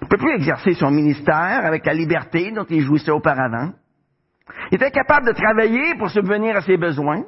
Il 0.00 0.04
ne 0.04 0.08
peut 0.08 0.18
plus 0.18 0.34
exercer 0.34 0.74
son 0.74 0.90
ministère 0.90 1.64
avec 1.64 1.84
la 1.86 1.94
liberté 1.94 2.52
dont 2.52 2.66
il 2.68 2.82
jouissait 2.82 3.10
auparavant. 3.10 3.70
Il 4.70 4.80
est 4.80 4.86
incapable 4.86 5.26
de 5.26 5.32
travailler 5.32 5.94
pour 5.96 6.10
subvenir 6.10 6.56
à 6.56 6.60
ses 6.60 6.76
besoins. 6.76 7.24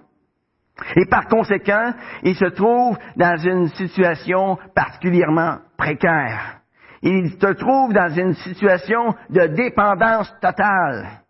Et 0.95 1.07
par 1.07 1.27
conséquent, 1.27 1.93
il 2.23 2.37
se 2.37 2.45
trouve 2.45 2.97
dans 3.17 3.37
une 3.37 3.69
situation 3.69 4.59
particulièrement 4.75 5.59
précaire. 5.77 6.61
Il 7.03 7.31
se 7.33 7.53
trouve 7.55 7.93
dans 7.93 8.11
une 8.11 8.35
situation 8.35 9.15
de 9.31 9.47
dépendance 9.49 10.33
totale. 10.41 11.23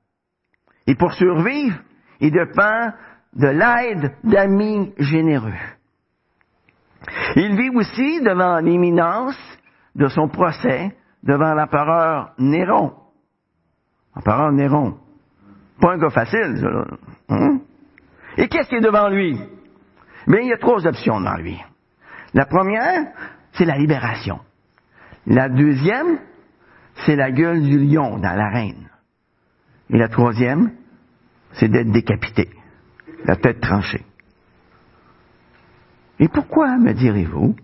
Et 0.88 0.94
pour 0.94 1.12
survivre, 1.12 1.76
il 2.18 2.32
dépend 2.32 2.92
de 3.34 3.46
l'aide 3.46 4.14
d'amis 4.24 4.94
généreux. 4.98 5.52
Il 7.36 7.56
vit 7.56 7.70
aussi 7.76 8.22
devant 8.22 8.58
l'imminence 8.58 9.38
de 9.94 10.08
son 10.08 10.28
procès 10.28 10.96
devant 11.22 11.52
l'empereur 11.52 12.32
Néron. 12.38 12.94
L'empereur 14.16 14.50
Néron. 14.52 14.96
Pas 15.78 15.92
un 15.92 15.98
gars 15.98 16.10
facile, 16.10 16.56
ça. 16.58 17.34
Hein? 17.34 17.60
Et 18.38 18.48
qu'est-ce 18.48 18.70
qui 18.70 18.76
est 18.76 18.80
devant 18.80 19.10
lui? 19.10 19.38
Bien, 20.26 20.40
il 20.40 20.48
y 20.48 20.52
a 20.54 20.58
trois 20.58 20.86
options 20.86 21.20
dans 21.20 21.36
lui. 21.36 21.60
La 22.32 22.46
première, 22.46 23.12
c'est 23.52 23.66
la 23.66 23.76
libération. 23.76 24.40
La 25.26 25.50
deuxième, 25.50 26.18
c'est 27.04 27.16
la 27.16 27.30
gueule 27.30 27.62
du 27.62 27.78
lion 27.78 28.18
dans 28.18 28.34
l'arène. 28.34 28.88
Et 29.90 29.98
la 29.98 30.08
troisième, 30.08 30.72
c'est 31.58 31.68
d'être 31.68 31.90
décapité, 31.90 32.50
la 33.24 33.36
tête 33.36 33.60
tranchée. 33.60 34.04
Et 36.20 36.28
pourquoi, 36.28 36.76
me 36.78 36.92
direz-vous, 36.92 37.56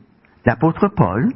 l'apôtre 0.45 0.89
Paul 0.89 1.33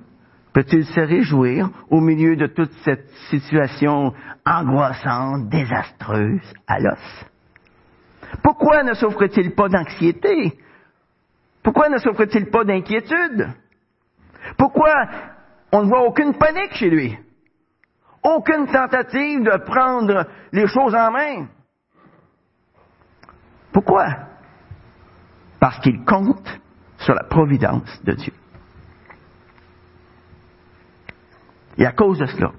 peut-il 0.53 0.85
se 0.85 1.01
réjouir 1.01 1.71
au 1.91 2.01
milieu 2.01 2.37
de 2.37 2.47
toute 2.47 2.73
cette 2.85 3.09
situation 3.31 4.13
angoissante, 4.45 5.49
désastreuse, 5.49 6.53
à 6.67 6.81
l'os? 6.81 7.25
Pourquoi 8.43 8.83
ne 8.83 8.95
souffre-t-il 8.95 9.55
pas 9.55 9.69
d'anxiété? 9.69 10.59
Pourquoi 11.63 11.89
ne 11.89 11.99
souffre-t-il 11.99 12.51
pas 12.51 12.65
d'inquiétude? 12.65 13.49
Pourquoi 14.57 14.95
on 15.73 15.83
ne 15.83 15.89
voit 15.89 16.07
aucune 16.07 16.35
panique 16.35 16.75
chez 16.75 16.91
lui? 16.91 17.19
Aucune 18.23 18.67
tentative 18.67 19.45
de 19.45 19.65
prendre 19.65 20.27
les 20.53 20.67
choses 20.67 20.95
en 20.95 21.11
main? 21.11 21.47
Pourquoi? 23.79 24.09
Parce 25.61 25.79
qu'il 25.79 26.05
compte 26.05 26.61
sur 26.97 27.15
la 27.15 27.23
providence 27.23 28.03
de 28.03 28.13
Dieu. 28.13 28.33
Et 31.77 31.87
à 31.87 31.93
cause 31.93 32.19
de 32.19 32.27
cela, 32.27 32.51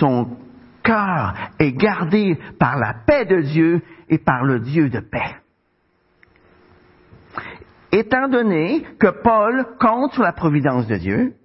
son 0.00 0.36
cœur 0.82 1.32
est 1.60 1.74
gardé 1.74 2.36
par 2.58 2.76
la 2.76 2.94
paix 3.06 3.24
de 3.24 3.40
Dieu 3.40 3.82
et 4.08 4.18
par 4.18 4.42
le 4.42 4.58
Dieu 4.58 4.90
de 4.90 4.98
paix. 4.98 5.36
Étant 7.92 8.26
donné 8.26 8.82
que 8.98 9.22
Paul 9.22 9.76
compte 9.78 10.12
sur 10.14 10.24
la 10.24 10.32
providence 10.32 10.88
de 10.88 10.96
Dieu, 10.96 11.36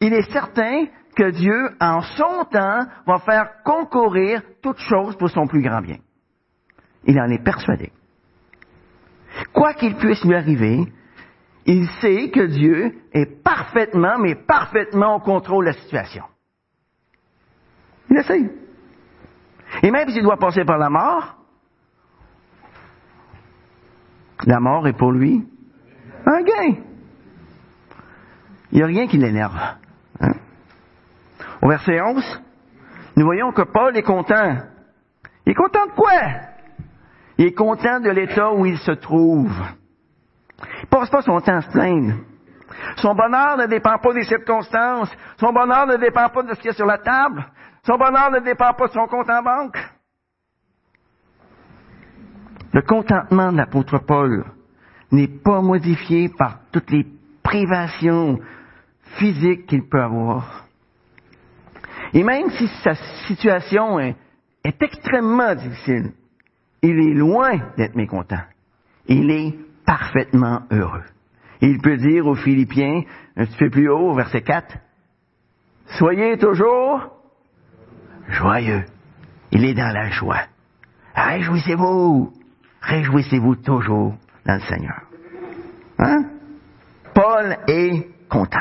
il 0.00 0.12
est 0.12 0.28
certain 0.32 0.86
que 1.14 1.30
Dieu, 1.30 1.70
en 1.80 2.00
son 2.00 2.46
temps, 2.50 2.84
va 3.06 3.18
faire 3.20 3.62
concourir 3.62 4.42
toutes 4.60 4.80
choses 4.80 5.16
pour 5.18 5.30
son 5.30 5.46
plus 5.46 5.62
grand 5.62 5.82
bien. 5.82 5.98
Il 7.04 7.20
en 7.20 7.30
est 7.30 7.44
persuadé. 7.44 7.92
Quoi 9.64 9.72
qu'il 9.72 9.96
puisse 9.96 10.22
lui 10.22 10.34
arriver, 10.34 10.92
il 11.64 11.88
sait 12.02 12.28
que 12.28 12.44
Dieu 12.44 13.00
est 13.14 13.42
parfaitement, 13.42 14.18
mais 14.18 14.34
parfaitement 14.34 15.16
au 15.16 15.20
contrôle 15.20 15.64
de 15.64 15.70
la 15.70 15.76
situation. 15.78 16.24
Il 18.10 18.22
sait. 18.24 18.50
Et 19.82 19.90
même 19.90 20.10
s'il 20.10 20.22
doit 20.22 20.36
passer 20.36 20.66
par 20.66 20.76
la 20.76 20.90
mort, 20.90 21.36
la 24.44 24.60
mort 24.60 24.86
est 24.86 24.92
pour 24.92 25.12
lui 25.12 25.48
un 26.26 26.42
gain. 26.42 26.82
Il 28.70 28.76
n'y 28.76 28.82
a 28.82 28.86
rien 28.86 29.06
qui 29.06 29.16
l'énerve. 29.16 29.58
Hein? 30.20 30.34
Au 31.62 31.68
verset 31.70 32.02
11, 32.02 32.42
nous 33.16 33.24
voyons 33.24 33.50
que 33.52 33.62
Paul 33.62 33.96
est 33.96 34.02
content. 34.02 34.58
Il 35.46 35.52
est 35.52 35.54
content 35.54 35.86
de 35.86 35.92
quoi? 35.92 36.53
Il 37.38 37.46
est 37.46 37.54
content 37.54 38.00
de 38.00 38.10
l'état 38.10 38.52
où 38.52 38.64
il 38.66 38.78
se 38.78 38.92
trouve. 38.92 39.52
Il 40.82 40.86
passe 40.86 41.10
pas 41.10 41.22
son 41.22 41.40
temps 41.40 41.56
à 41.56 41.62
se 41.62 41.70
plaindre. 41.70 42.14
Son 42.96 43.14
bonheur 43.14 43.56
ne 43.56 43.66
dépend 43.66 43.98
pas 43.98 44.12
des 44.12 44.24
circonstances. 44.24 45.10
Son 45.38 45.52
bonheur 45.52 45.86
ne 45.86 45.96
dépend 45.96 46.28
pas 46.28 46.42
de 46.42 46.54
ce 46.54 46.60
qu'il 46.60 46.66
y 46.66 46.70
a 46.70 46.74
sur 46.74 46.86
la 46.86 46.98
table. 46.98 47.44
Son 47.84 47.96
bonheur 47.96 48.30
ne 48.30 48.40
dépend 48.40 48.72
pas 48.72 48.86
de 48.86 48.92
son 48.92 49.06
compte 49.06 49.28
en 49.28 49.42
banque. 49.42 49.78
Le 52.72 52.82
contentement 52.82 53.52
de 53.52 53.56
l'apôtre 53.58 53.98
Paul 53.98 54.44
n'est 55.12 55.28
pas 55.28 55.60
modifié 55.60 56.28
par 56.28 56.58
toutes 56.72 56.90
les 56.90 57.06
privations 57.42 58.40
physiques 59.18 59.66
qu'il 59.66 59.88
peut 59.88 60.02
avoir. 60.02 60.64
Et 62.12 62.22
même 62.22 62.50
si 62.50 62.66
sa 62.82 62.94
situation 63.26 64.00
est, 64.00 64.16
est 64.64 64.82
extrêmement 64.82 65.54
difficile, 65.54 66.12
il 66.84 66.98
est 66.98 67.14
loin 67.14 67.52
d'être 67.78 67.96
mécontent. 67.96 68.42
Il 69.06 69.30
est 69.30 69.54
parfaitement 69.86 70.62
heureux. 70.70 71.04
Il 71.62 71.80
peut 71.80 71.96
dire 71.96 72.26
aux 72.26 72.34
Philippiens, 72.34 73.02
un 73.36 73.46
petit 73.46 73.56
peu 73.56 73.70
plus 73.70 73.88
haut, 73.88 74.10
au 74.10 74.14
verset 74.14 74.42
4, 74.42 74.76
Soyez 75.98 76.38
toujours 76.38 77.10
joyeux. 78.28 78.84
Il 79.52 79.64
est 79.64 79.74
dans 79.74 79.92
la 79.92 80.10
joie. 80.10 80.42
Réjouissez-vous. 81.14 82.32
Réjouissez-vous 82.82 83.56
toujours 83.56 84.14
dans 84.44 84.54
le 84.54 84.60
Seigneur. 84.60 85.02
Hein? 85.98 86.24
Paul 87.14 87.56
est 87.68 88.08
content. 88.28 88.58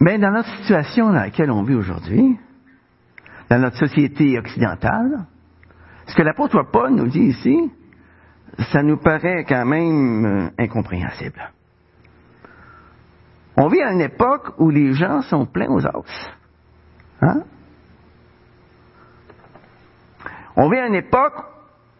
Mais 0.00 0.18
dans 0.18 0.30
notre 0.30 0.54
situation 0.58 1.06
dans 1.06 1.20
laquelle 1.20 1.50
on 1.50 1.62
vit 1.62 1.74
aujourd'hui, 1.74 2.38
dans 3.52 3.58
notre 3.58 3.76
société 3.76 4.38
occidentale, 4.38 5.26
ce 6.06 6.14
que 6.14 6.22
l'apôtre 6.22 6.62
Paul 6.72 6.94
nous 6.94 7.08
dit 7.08 7.24
ici, 7.24 7.70
ça 8.72 8.82
nous 8.82 8.96
paraît 8.96 9.44
quand 9.44 9.66
même 9.66 10.24
euh, 10.24 10.50
incompréhensible. 10.58 11.52
On 13.58 13.68
vit 13.68 13.82
à 13.82 13.92
une 13.92 14.00
époque 14.00 14.54
où 14.58 14.70
les 14.70 14.94
gens 14.94 15.20
sont 15.20 15.44
pleins 15.44 15.68
aux 15.68 15.84
os. 15.84 16.30
Hein? 17.20 17.42
On 20.56 20.70
vit 20.70 20.78
à 20.78 20.86
une 20.86 20.94
époque 20.94 21.44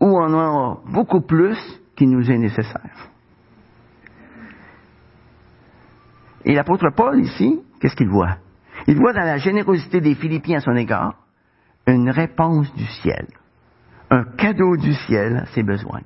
où 0.01 0.07
on 0.07 0.33
en 0.33 0.39
a 0.39 0.79
beaucoup 0.87 1.21
plus 1.21 1.59
qu'il 1.95 2.09
nous 2.09 2.31
est 2.31 2.39
nécessaire. 2.39 3.11
Et 6.47 6.55
l'apôtre 6.55 6.89
Paul, 6.97 7.21
ici, 7.21 7.63
qu'est-ce 7.79 7.95
qu'il 7.97 8.09
voit? 8.09 8.39
Il 8.87 8.97
voit 8.97 9.13
dans 9.13 9.27
la 9.27 9.37
générosité 9.37 10.01
des 10.01 10.15
Philippiens 10.15 10.57
à 10.57 10.61
son 10.61 10.77
égard 10.77 11.22
une 11.87 12.11
réponse 12.11 12.73
du 12.75 12.87
ciel, 12.87 13.27
un 14.11 14.25
cadeau 14.37 14.77
du 14.77 14.93
ciel 14.93 15.37
à 15.37 15.47
ses 15.47 15.63
besoins. 15.63 16.03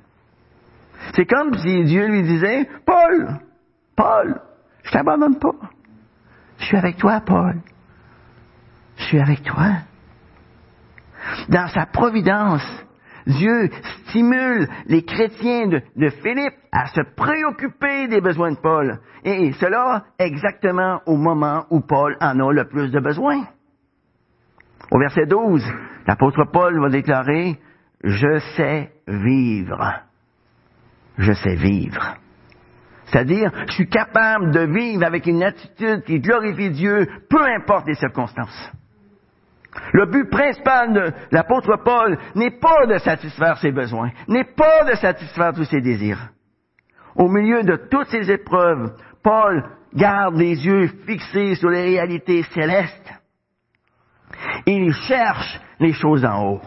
C'est 1.13 1.25
comme 1.25 1.53
si 1.57 1.83
Dieu 1.83 2.07
lui 2.07 2.23
disait, 2.23 2.67
Paul, 2.85 3.39
Paul, 3.95 4.41
je 4.83 4.91
t'abandonne 4.91 5.39
pas. 5.39 5.69
Je 6.59 6.65
suis 6.65 6.77
avec 6.77 6.97
toi, 6.97 7.21
Paul. 7.25 7.61
Je 8.97 9.03
suis 9.03 9.19
avec 9.19 9.43
toi. 9.43 9.73
Dans 11.49 11.67
sa 11.67 11.85
providence, 11.85 12.65
Dieu 13.27 13.69
stimule 14.07 14.67
les 14.87 15.03
chrétiens 15.03 15.67
de, 15.67 16.09
Philippe 16.09 16.55
à 16.71 16.87
se 16.87 17.01
préoccuper 17.15 18.07
des 18.07 18.21
besoins 18.21 18.51
de 18.51 18.57
Paul. 18.57 18.99
Et 19.23 19.51
cela 19.53 20.05
exactement 20.17 21.01
au 21.05 21.17
moment 21.17 21.65
où 21.69 21.81
Paul 21.81 22.15
en 22.21 22.39
a 22.39 22.53
le 22.53 22.67
plus 22.67 22.89
de 22.89 22.99
besoin. 22.99 23.45
Au 24.91 24.99
verset 24.99 25.25
12, 25.25 25.63
l'apôtre 26.07 26.45
Paul 26.51 26.79
va 26.79 26.89
déclarer, 26.89 27.57
Je 28.03 28.39
sais 28.55 28.91
vivre. 29.07 30.01
Je 31.17 31.33
sais 31.33 31.55
vivre. 31.55 32.15
C'est-à-dire, 33.05 33.51
je 33.67 33.73
suis 33.73 33.89
capable 33.89 34.51
de 34.51 34.61
vivre 34.61 35.03
avec 35.05 35.25
une 35.25 35.43
attitude 35.43 36.03
qui 36.03 36.19
glorifie 36.19 36.71
Dieu, 36.71 37.07
peu 37.29 37.41
importe 37.41 37.87
les 37.87 37.95
circonstances. 37.95 38.71
Le 39.93 40.05
but 40.05 40.29
principal 40.29 40.93
de 40.93 41.13
l'apôtre 41.31 41.77
Paul 41.83 42.17
n'est 42.35 42.59
pas 42.59 42.85
de 42.85 42.97
satisfaire 42.97 43.57
ses 43.57 43.71
besoins, 43.71 44.11
n'est 44.27 44.43
pas 44.55 44.83
de 44.85 44.95
satisfaire 44.95 45.53
tous 45.53 45.65
ses 45.65 45.81
désirs. 45.81 46.29
Au 47.15 47.29
milieu 47.29 47.63
de 47.63 47.77
toutes 47.89 48.07
ces 48.07 48.29
épreuves, 48.31 48.93
Paul 49.23 49.63
garde 49.93 50.35
les 50.35 50.65
yeux 50.65 50.87
fixés 51.05 51.55
sur 51.55 51.69
les 51.69 51.83
réalités 51.83 52.43
célestes. 52.53 53.13
Il 54.65 54.93
cherche 54.93 55.59
les 55.79 55.93
choses 55.93 56.25
en 56.25 56.43
haut. 56.45 56.61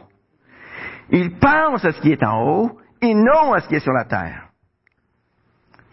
Il 1.10 1.38
pense 1.38 1.84
à 1.84 1.92
ce 1.92 2.00
qui 2.00 2.12
est 2.12 2.24
en 2.24 2.42
haut 2.42 2.78
et 3.00 3.14
non 3.14 3.52
à 3.52 3.60
ce 3.60 3.68
qui 3.68 3.74
est 3.74 3.80
sur 3.80 3.92
la 3.92 4.04
terre. 4.04 4.48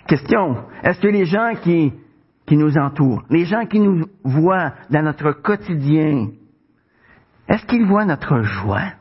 Question, 0.07 0.65
est-ce 0.83 1.01
que 1.01 1.07
les 1.07 1.25
gens 1.25 1.53
qui, 1.61 1.93
qui 2.45 2.55
nous 2.55 2.77
entourent, 2.77 3.23
les 3.29 3.45
gens 3.45 3.65
qui 3.65 3.79
nous 3.79 4.05
voient 4.23 4.73
dans 4.89 5.01
notre 5.01 5.31
quotidien, 5.33 6.29
est-ce 7.47 7.65
qu'ils 7.65 7.85
voient 7.85 8.05
notre 8.05 8.41
joie? 8.41 8.93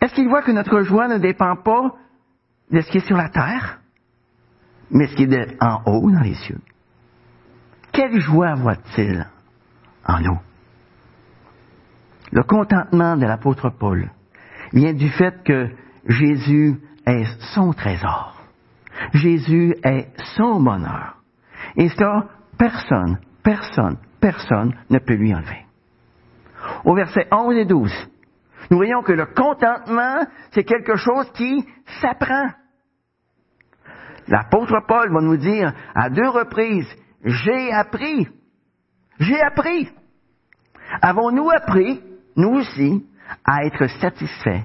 Est-ce 0.00 0.14
qu'ils 0.14 0.28
voient 0.28 0.42
que 0.42 0.50
notre 0.50 0.82
joie 0.82 1.08
ne 1.08 1.18
dépend 1.18 1.56
pas 1.56 1.94
de 2.70 2.80
ce 2.80 2.90
qui 2.90 2.98
est 2.98 3.06
sur 3.06 3.16
la 3.16 3.28
terre, 3.28 3.80
mais 4.90 5.06
ce 5.06 5.14
qui 5.14 5.24
est 5.24 5.62
en 5.62 5.82
haut 5.86 6.10
dans 6.10 6.20
les 6.20 6.34
cieux? 6.34 6.60
Quelle 7.92 8.20
joie 8.20 8.54
voit-il 8.54 9.26
en 10.06 10.20
nous? 10.20 10.40
Le 12.32 12.42
contentement 12.42 13.16
de 13.16 13.26
l'apôtre 13.26 13.70
Paul 13.70 14.10
vient 14.72 14.94
du 14.94 15.10
fait 15.10 15.42
que 15.44 15.68
Jésus 16.06 16.80
est 17.06 17.24
son 17.54 17.72
trésor. 17.72 18.34
Jésus 19.12 19.74
est 19.84 20.08
son 20.36 20.60
bonheur. 20.60 21.18
Et 21.76 21.88
ça, 21.90 22.28
personne, 22.58 23.18
personne, 23.42 23.98
personne 24.20 24.74
ne 24.88 24.98
peut 24.98 25.14
lui 25.14 25.34
enlever. 25.34 25.66
Au 26.84 26.94
verset 26.94 27.26
11 27.30 27.56
et 27.56 27.64
12, 27.66 27.92
nous 28.70 28.76
voyons 28.78 29.02
que 29.02 29.12
le 29.12 29.26
contentement, 29.26 30.24
c'est 30.52 30.64
quelque 30.64 30.96
chose 30.96 31.30
qui 31.32 31.66
s'apprend. 32.00 32.48
L'apôtre 34.28 34.80
Paul 34.86 35.12
va 35.12 35.20
nous 35.20 35.36
dire 35.36 35.72
à 35.94 36.08
deux 36.08 36.28
reprises, 36.28 36.88
j'ai 37.24 37.72
appris, 37.72 38.28
j'ai 39.18 39.40
appris. 39.42 39.90
Avons-nous 41.02 41.50
appris, 41.50 42.00
nous 42.36 42.50
aussi, 42.58 43.04
à 43.44 43.64
être 43.64 43.86
satisfaits, 44.00 44.62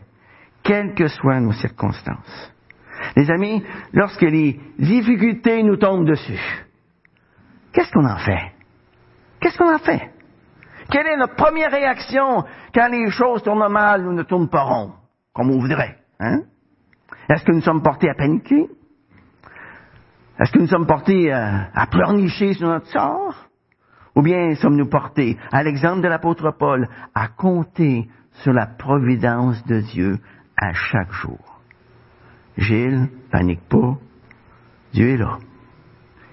quelles 0.63 0.93
que 0.93 1.07
soient 1.07 1.39
nos 1.39 1.53
circonstances? 1.53 2.53
Les 3.15 3.29
amis, 3.29 3.63
lorsque 3.93 4.21
les 4.21 4.59
difficultés 4.77 5.63
nous 5.63 5.77
tombent 5.77 6.07
dessus, 6.07 6.39
qu'est-ce 7.71 7.91
qu'on 7.91 8.05
en 8.05 8.17
fait? 8.17 8.51
Qu'est-ce 9.39 9.57
qu'on 9.57 9.73
en 9.73 9.79
fait? 9.79 10.11
Quelle 10.89 11.07
est 11.07 11.17
notre 11.17 11.35
première 11.35 11.71
réaction 11.71 12.43
quand 12.73 12.87
les 12.89 13.09
choses 13.11 13.43
tournent 13.43 13.71
mal 13.71 14.07
ou 14.07 14.13
ne 14.13 14.23
tournent 14.23 14.49
pas 14.49 14.63
rond, 14.63 14.93
comme 15.33 15.51
on 15.51 15.59
voudrait? 15.59 15.97
Hein? 16.19 16.41
Est-ce 17.29 17.43
que 17.43 17.51
nous 17.51 17.61
sommes 17.61 17.83
portés 17.83 18.09
à 18.09 18.15
paniquer? 18.15 18.67
Est-ce 20.39 20.51
que 20.51 20.59
nous 20.59 20.67
sommes 20.67 20.85
portés 20.85 21.31
à, 21.31 21.69
à 21.73 21.87
pleurnicher 21.87 22.53
sur 22.53 22.67
notre 22.67 22.87
sort? 22.87 23.46
Ou 24.17 24.23
bien 24.23 24.55
sommes-nous 24.55 24.89
portés, 24.89 25.37
à 25.51 25.61
l'exemple 25.61 26.01
de 26.01 26.07
l'apôtre 26.07 26.49
Paul, 26.49 26.89
à 27.13 27.27
compter 27.27 28.09
sur 28.41 28.51
la 28.51 28.65
providence 28.65 29.63
de 29.67 29.81
Dieu 29.81 30.17
à 30.59 30.73
chaque 30.73 31.11
jour? 31.11 31.61
Gilles, 32.57 33.09
panique 33.31 33.61
pas. 33.69 33.95
Dieu 34.91 35.09
est 35.09 35.17
là. 35.17 35.37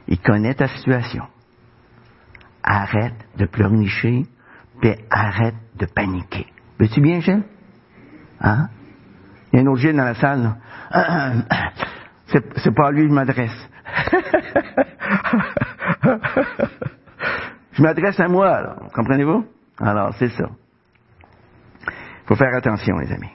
Il 0.09 0.19
connaît 0.19 0.55
ta 0.55 0.67
situation. 0.67 1.25
Arrête 2.63 3.29
de 3.37 3.45
pleurnicher, 3.45 4.23
puis 4.81 4.95
arrête 5.11 5.57
de 5.79 5.85
paniquer. 5.85 6.47
Veux-tu 6.81 7.03
bien, 7.03 7.21
Gilles? 7.21 7.45
Hein? 8.41 8.71
Il 9.53 9.57
y 9.57 9.59
a 9.59 9.63
un 9.63 9.67
autre 9.67 9.83
Gilles 9.83 9.97
dans 9.97 10.05
la 10.05 10.15
salle. 10.15 10.57
C'est 12.57 12.75
pas 12.75 12.87
à 12.87 12.91
lui 12.93 13.03
que 13.03 13.11
je 13.11 13.15
m'adresse. 13.15 13.69
je 17.75 17.83
m'adresse 17.83 18.19
à 18.19 18.29
moi, 18.29 18.77
comprenez-vous? 18.95 19.45
Alors, 19.79 20.15
c'est 20.15 20.31
ça. 20.31 20.49
Il 21.87 22.27
faut 22.27 22.37
faire 22.37 22.55
attention, 22.55 22.97
les 22.99 23.13
amis. 23.13 23.33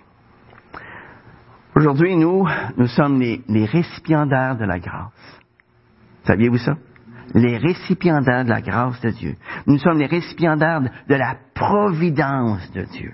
Aujourd'hui, 1.75 2.15
nous, 2.15 2.47
nous 2.77 2.87
sommes 2.87 3.19
les, 3.19 3.41
les 3.47 3.65
récipiendaires 3.65 4.57
de 4.57 4.65
la 4.65 4.79
grâce. 4.79 5.39
Saviez-vous 6.23 6.57
ça? 6.57 6.75
Les 7.33 7.57
récipiendaires 7.57 8.43
de 8.43 8.49
la 8.49 8.61
grâce 8.61 8.99
de 9.01 9.11
Dieu. 9.11 9.35
Nous 9.67 9.77
sommes 9.77 9.99
les 9.99 10.07
récipiendaires 10.07 10.81
de 10.81 11.15
la 11.15 11.35
providence 11.53 12.71
de 12.71 12.83
Dieu. 12.83 13.13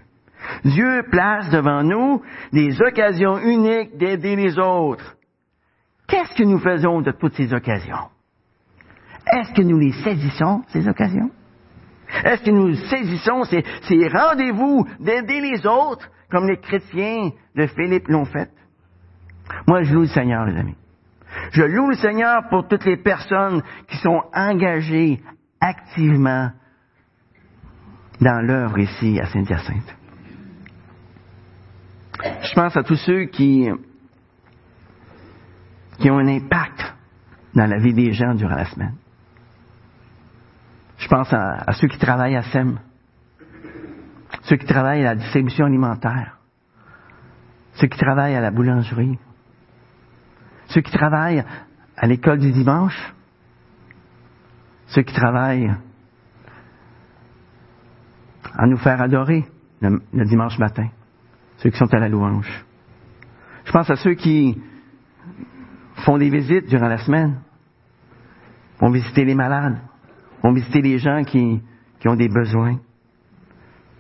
Dieu 0.64 1.04
place 1.12 1.50
devant 1.50 1.84
nous 1.84 2.22
des 2.54 2.82
occasions 2.82 3.40
uniques 3.40 3.98
d'aider 3.98 4.36
les 4.36 4.58
autres. 4.58 5.16
Qu'est-ce 6.08 6.36
que 6.36 6.44
nous 6.44 6.60
faisons 6.60 7.02
de 7.02 7.12
toutes 7.12 7.34
ces 7.34 7.54
occasions? 7.54 8.10
Est-ce 9.32 9.54
que 9.54 9.62
nous 9.62 9.80
les 9.80 9.92
saisissons, 9.92 10.64
ces 10.68 10.88
occasions? 10.88 11.32
Est-ce 12.24 12.44
que 12.44 12.52
nous 12.52 12.76
saisissons 12.76 13.44
ces, 13.44 13.64
rendez-vous 14.08 14.86
d'aider 15.00 15.42
les 15.42 15.66
autres 15.66 16.10
comme 16.30 16.48
les 16.48 16.58
chrétiens 16.58 17.32
de 17.56 17.68
Philippe 17.68 18.08
l'ont 18.08 18.26
fait? 18.26 18.50
Moi, 19.68 19.84
je 19.84 19.94
loue 19.94 20.02
le 20.02 20.08
Seigneur, 20.08 20.46
les 20.46 20.58
amis. 20.58 20.78
Je 21.52 21.64
loue 21.64 21.90
le 21.90 21.96
Seigneur 21.96 22.48
pour 22.50 22.68
toutes 22.68 22.86
les 22.86 22.98
personnes 22.98 23.62
qui 23.88 23.98
sont 23.98 24.22
engagées 24.34 25.22
activement 25.60 26.52
dans 28.22 28.46
l'œuvre 28.46 28.80
ici 28.80 29.20
à 29.20 29.26
Saint-Hyacinthe. 29.26 29.96
Je 32.24 32.54
pense 32.54 32.78
à 32.78 32.84
tous 32.84 32.96
ceux 32.96 33.26
qui, 33.26 33.70
qui 36.00 36.10
ont 36.10 36.20
un 36.20 36.28
impact 36.28 36.96
dans 37.54 37.66
la 37.66 37.78
vie 37.78 37.94
des 37.94 38.14
gens 38.14 38.34
durant 38.34 38.56
la 38.56 38.66
semaine. 38.66 38.96
Je 41.06 41.08
pense 41.08 41.32
à, 41.34 41.72
ceux 41.74 41.88
qui 41.88 42.00
travaillent 42.00 42.36
à 42.36 42.42
SEM, 42.42 42.80
ceux 44.42 44.56
qui 44.56 44.66
travaillent 44.66 45.06
à 45.06 45.14
la 45.14 45.16
distribution 45.16 45.68
alimentaire, 45.68 46.40
ceux 47.74 47.86
qui 47.86 48.00
travaillent 48.00 48.34
à 48.34 48.42
la 48.42 48.50
boulangerie, 48.50 49.20
ceux 50.70 50.82
qui 50.82 50.92
travaillent 50.92 51.46
à 51.96 52.08
l'école 52.08 52.40
du 52.40 52.52
dimanche, 52.52 53.14
ceux 54.88 55.04
qui 55.04 55.14
travaillent 55.14 55.76
à 58.56 58.66
nous 58.66 58.78
faire 58.78 59.00
adorer 59.00 59.46
le, 59.82 60.26
dimanche 60.26 60.58
matin, 60.58 60.88
ceux 61.58 61.70
qui 61.70 61.78
sont 61.78 61.94
à 61.94 62.00
la 62.00 62.10
louange. 62.10 62.66
Je 63.66 63.72
pense 63.72 63.92
à 63.92 63.96
ceux 63.96 64.16
qui 64.16 64.60
font 65.98 66.18
des 66.18 66.32
visites 66.32 66.68
durant 66.68 66.88
la 66.88 66.98
semaine, 66.98 67.42
vont 68.80 68.90
visiter 68.90 69.24
les 69.24 69.36
malades, 69.36 69.78
vont 70.44 70.54
visiter 70.54 70.82
les 70.82 71.00
gens 71.00 71.24
qui, 71.24 71.62
qui 72.00 72.08
ont 72.08 72.16
des 72.16 72.30
besoins. 72.30 72.80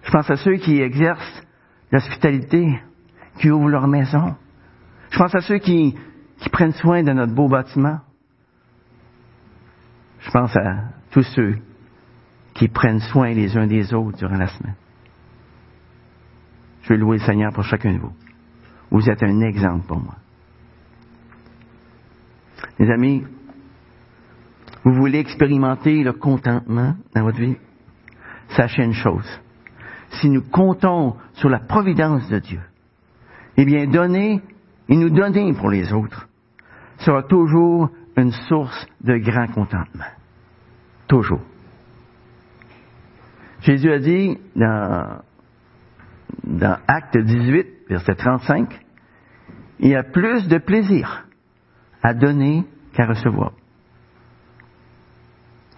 Je 0.03 0.11
pense 0.11 0.29
à 0.29 0.37
ceux 0.37 0.55
qui 0.57 0.81
exercent 0.81 1.43
l'hospitalité, 1.91 2.79
qui 3.39 3.49
ouvrent 3.49 3.69
leur 3.69 3.87
maison. 3.87 4.35
Je 5.11 5.17
pense 5.17 5.33
à 5.33 5.41
ceux 5.41 5.57
qui, 5.57 5.95
qui 6.39 6.49
prennent 6.49 6.73
soin 6.73 7.03
de 7.03 7.11
notre 7.11 7.33
beau 7.33 7.47
bâtiment. 7.47 7.99
Je 10.19 10.31
pense 10.31 10.55
à 10.55 10.89
tous 11.11 11.23
ceux 11.35 11.57
qui 12.53 12.67
prennent 12.67 12.99
soin 12.99 13.31
les 13.31 13.55
uns 13.57 13.67
des 13.67 13.93
autres 13.93 14.17
durant 14.17 14.37
la 14.37 14.47
semaine. 14.47 14.75
Je 16.81 16.93
veux 16.93 16.99
louer 16.99 17.17
le 17.17 17.23
Seigneur 17.23 17.51
pour 17.51 17.63
chacun 17.63 17.93
de 17.93 17.99
vous. 17.99 18.13
Vous 18.91 19.09
êtes 19.09 19.23
un 19.23 19.41
exemple 19.41 19.87
pour 19.87 19.99
moi. 19.99 20.15
Les 22.79 22.89
amis, 22.89 23.23
vous 24.85 24.93
voulez 24.93 25.17
expérimenter 25.17 26.03
le 26.03 26.13
contentement 26.13 26.95
dans 27.15 27.23
votre 27.23 27.39
vie? 27.39 27.57
Sachez 28.49 28.83
une 28.83 28.93
chose. 28.93 29.27
Si 30.11 30.29
nous 30.29 30.43
comptons 30.43 31.15
sur 31.33 31.49
la 31.49 31.59
providence 31.59 32.29
de 32.29 32.37
Dieu, 32.37 32.61
eh 33.57 33.65
bien, 33.65 33.87
donner 33.87 34.41
et 34.87 34.95
nous 34.95 35.09
donner 35.09 35.53
pour 35.53 35.71
les 35.71 35.91
autres 35.91 36.27
sera 36.99 37.23
toujours 37.23 37.89
une 38.15 38.31
source 38.31 38.87
de 39.01 39.17
grand 39.17 39.47
contentement. 39.47 40.05
Toujours. 41.07 41.41
Jésus 43.61 43.91
a 43.91 43.99
dit 43.99 44.37
dans, 44.55 45.21
dans 46.43 46.77
Acte 46.87 47.17
18, 47.17 47.67
verset 47.89 48.15
35, 48.15 48.79
il 49.79 49.89
y 49.89 49.95
a 49.95 50.03
plus 50.03 50.47
de 50.47 50.59
plaisir 50.59 51.25
à 52.03 52.13
donner 52.13 52.65
qu'à 52.93 53.07
recevoir. 53.07 53.51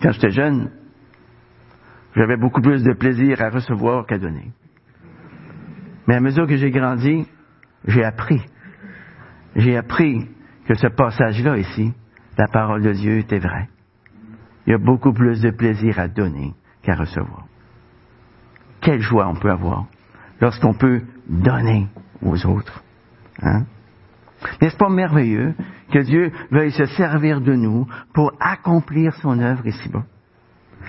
Quand 0.02 0.12
j'étais 0.12 0.32
jeune, 0.32 0.72
j'avais 2.16 2.38
beaucoup 2.38 2.62
plus 2.62 2.84
de 2.84 2.94
plaisir 2.94 3.42
à 3.42 3.50
recevoir 3.50 4.06
qu'à 4.06 4.18
donner. 4.18 4.52
Mais 6.08 6.16
à 6.16 6.20
mesure 6.20 6.48
que 6.48 6.56
j'ai 6.56 6.72
grandi, 6.72 7.28
j'ai 7.86 8.04
appris. 8.04 8.42
J'ai 9.56 9.76
appris 9.78 10.28
que 10.68 10.76
ce 10.76 10.88
passage-là 10.88 11.58
ici, 11.58 11.94
la 12.38 12.48
parole 12.48 12.84
de 12.84 12.94
Dieu 12.94 13.18
était 13.18 13.40
vraie. 13.40 13.70
Il 14.66 14.72
y 14.72 14.74
a 14.74 14.78
beaucoup 14.78 15.14
plus 15.14 15.42
de 15.42 15.50
plaisir 15.50 16.00
à 16.00 16.08
donner 16.08 16.54
qu'à 16.82 16.96
recevoir. 16.96 17.46
Quelle 18.82 19.02
joie 19.02 19.28
on 19.28 19.36
peut 19.36 19.50
avoir 19.50 19.86
lorsqu'on 20.40 20.74
peut 20.74 21.02
donner 21.28 21.88
aux 22.22 22.46
autres. 22.46 22.84
Hein? 23.42 23.66
N'est-ce 24.62 24.78
pas 24.78 24.90
merveilleux 24.90 25.56
que 25.92 26.00
Dieu 26.00 26.32
veuille 26.52 26.72
se 26.72 26.86
servir 26.86 27.42
de 27.42 27.54
nous 27.54 27.88
pour 28.14 28.34
accomplir 28.40 29.14
son 29.16 29.40
œuvre 29.40 29.66
ici-bas? 29.66 30.04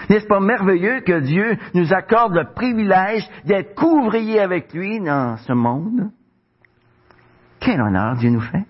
N'est-ce 0.08 0.26
pas 0.26 0.40
merveilleux 0.40 1.00
que 1.00 1.20
Dieu 1.20 1.56
nous 1.74 1.92
accorde 1.92 2.34
le 2.34 2.52
privilège 2.54 3.28
d'être 3.44 3.74
couvriers 3.74 4.40
avec 4.40 4.72
lui 4.72 5.00
dans 5.00 5.36
ce 5.38 5.52
monde? 5.52 6.10
Quel 7.60 7.80
honneur 7.80 8.16
Dieu 8.16 8.30
nous 8.30 8.40
fait. 8.40 8.64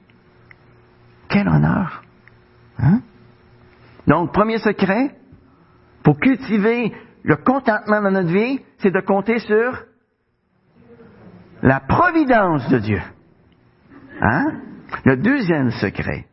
Quel 1.29 1.49
honneur. 1.49 2.03
Hein? 2.79 3.01
Donc, 4.07 4.33
premier 4.33 4.59
secret, 4.59 5.14
pour 6.03 6.19
cultiver 6.19 6.93
le 7.23 7.37
contentement 7.37 8.01
dans 8.01 8.11
notre 8.11 8.33
vie, 8.33 8.61
c'est 8.79 8.91
de 8.91 9.01
compter 9.01 9.38
sur 9.41 9.85
la 11.62 11.81
providence 11.81 12.69
de 12.71 12.79
Dieu. 12.79 13.01
Hein? 14.23 14.61
Le 15.09 15.16
deuxième 15.16 15.71
secret, 15.71 16.27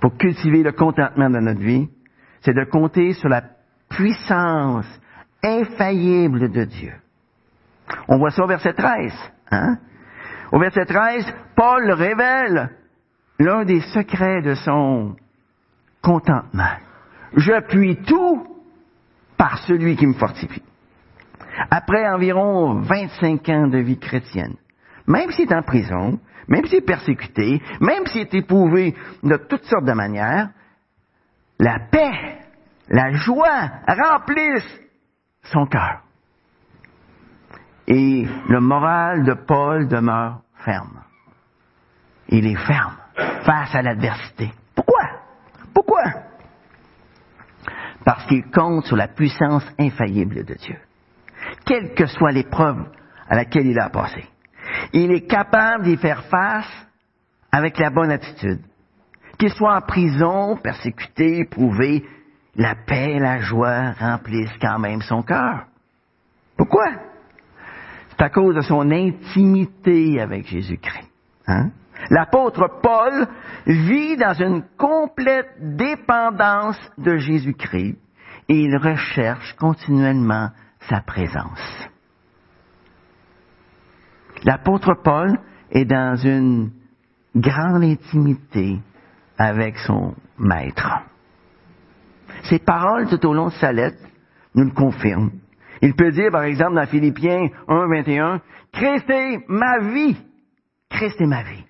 pour 0.00 0.16
cultiver 0.16 0.64
le 0.64 0.72
contentement 0.72 1.30
dans 1.30 1.40
notre 1.40 1.60
vie, 1.60 1.88
c'est 2.40 2.52
de 2.52 2.64
compter 2.64 3.12
sur 3.12 3.28
la 3.28 3.44
puissance 3.88 4.88
infaillible 5.40 6.50
de 6.50 6.64
Dieu. 6.64 6.94
On 8.08 8.18
voit 8.18 8.32
ça 8.32 8.42
au 8.42 8.48
verset 8.48 8.72
13. 8.72 9.12
Hein? 9.52 9.76
Au 10.50 10.58
verset 10.58 10.84
13, 10.84 11.32
Paul 11.54 11.92
révèle 11.92 12.70
l'un 13.38 13.64
des 13.64 13.78
secrets 13.78 14.42
de 14.42 14.54
son 14.54 15.14
contentement. 16.02 16.74
Je 17.36 17.60
puis 17.68 18.02
tout 18.02 18.48
par 19.36 19.58
celui 19.58 19.94
qui 19.94 20.08
me 20.08 20.14
fortifie. 20.14 20.64
Après 21.70 22.08
environ 22.08 22.80
25 22.80 23.48
ans 23.48 23.68
de 23.68 23.78
vie 23.78 24.00
chrétienne, 24.00 24.56
même 25.06 25.30
s'il 25.30 25.50
est 25.50 25.54
en 25.54 25.62
prison, 25.62 26.18
même 26.48 26.64
s'il 26.66 26.78
est 26.78 26.86
persécuté, 26.86 27.62
même 27.80 28.06
s'il 28.06 28.22
est 28.22 28.34
éprouvé 28.34 28.94
de 29.22 29.36
toutes 29.48 29.64
sortes 29.64 29.84
de 29.84 29.92
manières, 29.92 30.50
la 31.58 31.78
paix, 31.90 32.38
la 32.88 33.12
joie 33.12 33.70
remplissent 33.86 34.80
son 35.44 35.66
cœur. 35.66 36.02
Et 37.86 38.26
le 38.48 38.60
moral 38.60 39.24
de 39.24 39.34
Paul 39.34 39.88
demeure 39.88 40.42
ferme. 40.64 41.02
Il 42.28 42.46
est 42.46 42.66
ferme 42.66 42.96
face 43.44 43.74
à 43.74 43.82
l'adversité. 43.82 44.52
Pourquoi? 44.74 45.02
Pourquoi? 45.74 46.02
Parce 48.04 48.26
qu'il 48.26 48.50
compte 48.50 48.86
sur 48.86 48.96
la 48.96 49.08
puissance 49.08 49.64
infaillible 49.78 50.44
de 50.44 50.54
Dieu. 50.54 50.76
Quelle 51.64 51.94
que 51.94 52.06
soit 52.06 52.32
l'épreuve 52.32 52.86
à 53.28 53.36
laquelle 53.36 53.66
il 53.66 53.78
a 53.78 53.88
passé. 53.88 54.24
Il 54.92 55.12
est 55.12 55.26
capable 55.26 55.84
d'y 55.84 55.96
faire 55.96 56.24
face 56.24 56.70
avec 57.50 57.78
la 57.78 57.90
bonne 57.90 58.10
attitude. 58.10 58.60
Qu'il 59.38 59.50
soit 59.50 59.76
en 59.76 59.80
prison, 59.80 60.56
persécuté, 60.56 61.38
éprouvé, 61.40 62.04
la 62.54 62.74
paix 62.74 63.12
et 63.12 63.18
la 63.18 63.38
joie 63.38 63.92
remplissent 63.92 64.58
quand 64.60 64.78
même 64.78 65.02
son 65.02 65.22
cœur. 65.22 65.64
Pourquoi? 66.56 66.86
C'est 68.10 68.22
à 68.22 68.28
cause 68.28 68.54
de 68.54 68.60
son 68.60 68.90
intimité 68.90 70.20
avec 70.20 70.46
Jésus-Christ. 70.46 71.08
Hein? 71.46 71.70
L'apôtre 72.10 72.68
Paul 72.82 73.26
vit 73.66 74.16
dans 74.16 74.34
une 74.34 74.64
complète 74.76 75.50
dépendance 75.58 76.78
de 76.98 77.16
Jésus-Christ 77.16 77.96
et 78.48 78.54
il 78.54 78.76
recherche 78.76 79.54
continuellement 79.54 80.50
sa 80.88 81.00
présence. 81.00 81.88
L'apôtre 84.44 84.94
Paul 85.02 85.38
est 85.70 85.84
dans 85.84 86.16
une 86.16 86.70
grande 87.34 87.82
intimité 87.82 88.78
avec 89.38 89.78
son 89.78 90.14
maître. 90.38 90.90
Ses 92.44 92.58
paroles 92.58 93.08
tout 93.08 93.24
au 93.26 93.34
long 93.34 93.48
de 93.48 93.52
sa 93.54 93.72
lettre 93.72 93.98
nous 94.54 94.64
le 94.64 94.70
confirment. 94.72 95.30
Il 95.80 95.94
peut 95.94 96.12
dire, 96.12 96.30
par 96.30 96.44
exemple, 96.44 96.74
dans 96.74 96.86
Philippiens 96.86 97.48
1, 97.68 97.86
21, 97.88 98.40
Christ 98.72 99.10
est 99.10 99.44
ma 99.48 99.78
vie. 99.80 100.16
Christ 100.90 101.20
est 101.20 101.26
ma 101.26 101.42
vie. 101.42 101.64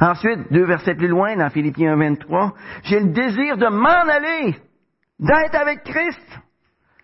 Ensuite, 0.00 0.52
deux 0.52 0.64
versets 0.64 0.94
plus 0.94 1.08
loin, 1.08 1.36
dans 1.36 1.50
Philippiens 1.50 1.92
1, 1.92 1.96
23, 1.96 2.54
j'ai 2.84 3.00
le 3.00 3.10
désir 3.10 3.56
de 3.56 3.68
m'en 3.68 3.88
aller, 3.88 4.56
d'être 5.20 5.54
avec 5.54 5.84
Christ, 5.84 6.40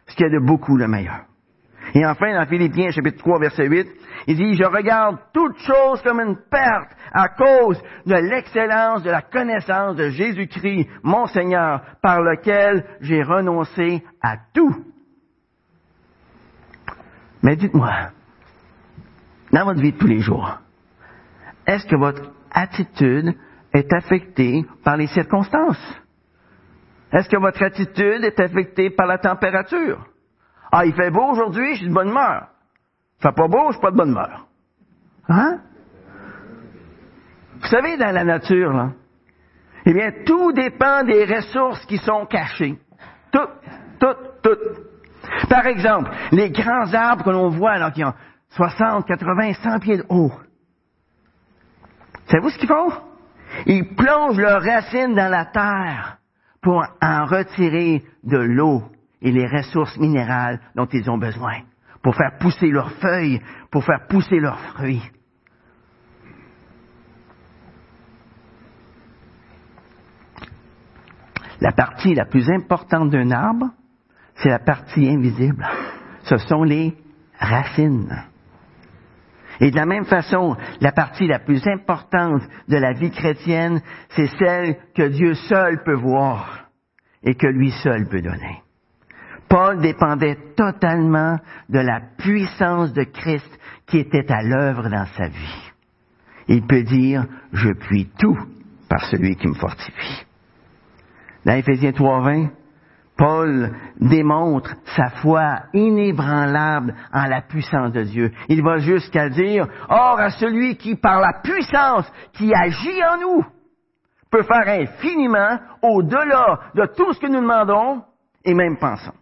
ce 0.06 0.16
qui 0.16 0.24
est 0.24 0.30
de 0.30 0.44
beaucoup 0.44 0.76
le 0.76 0.88
meilleur. 0.88 1.24
Et 1.94 2.04
enfin, 2.04 2.34
dans 2.34 2.46
Philippiens 2.46 2.90
chapitre 2.90 3.18
3, 3.18 3.38
verset 3.38 3.68
8, 3.68 3.86
il 4.26 4.36
dit, 4.36 4.56
je 4.56 4.64
regarde 4.64 5.18
toute 5.32 5.56
chose 5.58 6.02
comme 6.02 6.18
une 6.18 6.36
perte 6.50 6.90
à 7.12 7.28
cause 7.28 7.80
de 8.04 8.14
l'excellence 8.14 9.04
de 9.04 9.10
la 9.10 9.22
connaissance 9.22 9.94
de 9.94 10.10
Jésus-Christ, 10.10 10.88
mon 11.04 11.26
Seigneur, 11.26 11.82
par 12.02 12.20
lequel 12.20 12.84
j'ai 13.00 13.22
renoncé 13.22 14.02
à 14.20 14.36
tout. 14.52 14.84
Mais 17.44 17.54
dites-moi, 17.54 17.92
dans 19.52 19.64
votre 19.64 19.80
vie 19.80 19.92
de 19.92 19.98
tous 19.98 20.08
les 20.08 20.20
jours, 20.20 20.58
est-ce 21.64 21.86
que 21.86 21.96
votre 21.96 22.32
attitude 22.50 23.36
est 23.72 23.92
affectée 23.92 24.64
par 24.82 24.96
les 24.96 25.06
circonstances? 25.06 26.00
Est-ce 27.12 27.28
que 27.28 27.36
votre 27.36 27.62
attitude 27.62 28.24
est 28.24 28.40
affectée 28.40 28.90
par 28.90 29.06
la 29.06 29.18
température? 29.18 30.04
Ah, 30.76 30.84
il 30.84 30.92
fait 30.92 31.12
beau 31.12 31.22
aujourd'hui, 31.30 31.74
je 31.74 31.82
suis 31.82 31.88
de 31.88 31.94
bonne 31.94 32.08
humeur. 32.08 32.48
Fait 33.20 33.30
pas 33.30 33.46
beau, 33.46 33.68
je 33.68 33.74
suis 33.74 33.80
pas 33.80 33.92
de 33.92 33.96
bonne 33.96 34.10
humeur. 34.10 34.44
Hein? 35.28 35.60
Vous 37.60 37.68
savez, 37.68 37.96
dans 37.96 38.10
la 38.10 38.24
nature, 38.24 38.72
là, 38.72 38.90
eh 39.86 39.92
bien, 39.92 40.10
tout 40.26 40.50
dépend 40.52 41.04
des 41.04 41.26
ressources 41.26 41.86
qui 41.86 41.98
sont 41.98 42.26
cachées. 42.26 42.76
Tout, 43.30 43.46
tout, 44.00 44.16
tout. 44.42 44.58
Par 45.48 45.64
exemple, 45.64 46.10
les 46.32 46.50
grands 46.50 46.92
arbres 46.92 47.22
que 47.22 47.30
l'on 47.30 47.50
voit, 47.50 47.78
là, 47.78 47.92
qui 47.92 48.02
ont 48.02 48.14
60, 48.48 49.06
80, 49.06 49.52
100 49.52 49.78
pieds 49.78 49.98
de 49.98 50.06
haut. 50.08 50.32
Savez-vous 52.26 52.50
ce 52.50 52.58
qu'ils 52.58 52.68
font? 52.68 52.90
Ils 53.66 53.94
plongent 53.94 54.40
leurs 54.40 54.62
racines 54.62 55.14
dans 55.14 55.30
la 55.30 55.44
terre 55.44 56.18
pour 56.60 56.84
en 57.00 57.26
retirer 57.26 58.02
de 58.24 58.38
l'eau 58.38 58.82
et 59.24 59.32
les 59.32 59.46
ressources 59.46 59.96
minérales 59.98 60.60
dont 60.76 60.86
ils 60.92 61.10
ont 61.10 61.18
besoin 61.18 61.62
pour 62.02 62.14
faire 62.14 62.36
pousser 62.38 62.68
leurs 62.68 62.92
feuilles, 62.92 63.40
pour 63.70 63.82
faire 63.82 64.06
pousser 64.06 64.38
leurs 64.38 64.60
fruits. 64.60 65.02
La 71.60 71.72
partie 71.72 72.14
la 72.14 72.26
plus 72.26 72.50
importante 72.50 73.08
d'un 73.08 73.30
arbre, 73.30 73.70
c'est 74.34 74.50
la 74.50 74.58
partie 74.58 75.08
invisible. 75.08 75.66
Ce 76.24 76.36
sont 76.36 76.62
les 76.62 76.94
racines. 77.38 78.24
Et 79.60 79.70
de 79.70 79.76
la 79.76 79.86
même 79.86 80.04
façon, 80.04 80.56
la 80.80 80.92
partie 80.92 81.26
la 81.26 81.38
plus 81.38 81.66
importante 81.66 82.42
de 82.68 82.76
la 82.76 82.92
vie 82.92 83.10
chrétienne, 83.10 83.80
c'est 84.10 84.26
celle 84.38 84.76
que 84.94 85.08
Dieu 85.08 85.34
seul 85.34 85.82
peut 85.84 85.94
voir 85.94 86.68
et 87.22 87.34
que 87.34 87.46
lui 87.46 87.70
seul 87.70 88.06
peut 88.08 88.20
donner. 88.20 88.63
Paul 89.54 89.78
dépendait 89.78 90.36
totalement 90.56 91.38
de 91.68 91.78
la 91.78 92.00
puissance 92.18 92.92
de 92.92 93.04
Christ 93.04 93.48
qui 93.86 93.98
était 93.98 94.28
à 94.32 94.42
l'œuvre 94.42 94.88
dans 94.88 95.06
sa 95.16 95.28
vie. 95.28 95.72
Il 96.48 96.66
peut 96.66 96.82
dire, 96.82 97.24
je 97.52 97.68
puis 97.72 98.10
tout 98.18 98.36
par 98.88 99.04
celui 99.04 99.36
qui 99.36 99.46
me 99.46 99.54
fortifie. 99.54 100.26
Dans 101.46 101.54
Éphésiens 101.54 101.92
3.20, 101.92 102.48
Paul 103.16 103.70
démontre 104.00 104.74
sa 104.96 105.10
foi 105.22 105.60
inébranlable 105.72 106.92
en 107.12 107.26
la 107.28 107.42
puissance 107.42 107.92
de 107.92 108.02
Dieu. 108.02 108.32
Il 108.48 108.60
va 108.60 108.78
jusqu'à 108.78 109.28
dire, 109.28 109.68
Or 109.88 110.18
à 110.18 110.30
celui 110.30 110.76
qui, 110.78 110.96
par 110.96 111.20
la 111.20 111.40
puissance 111.44 112.12
qui 112.32 112.52
agit 112.52 113.04
en 113.04 113.20
nous, 113.20 113.44
peut 114.32 114.42
faire 114.42 114.80
infiniment 114.80 115.60
au-delà 115.80 116.58
de 116.74 116.86
tout 116.96 117.12
ce 117.12 117.20
que 117.20 117.28
nous 117.28 117.40
demandons 117.40 118.02
et 118.44 118.52
même 118.52 118.78
pensons. 118.78 119.14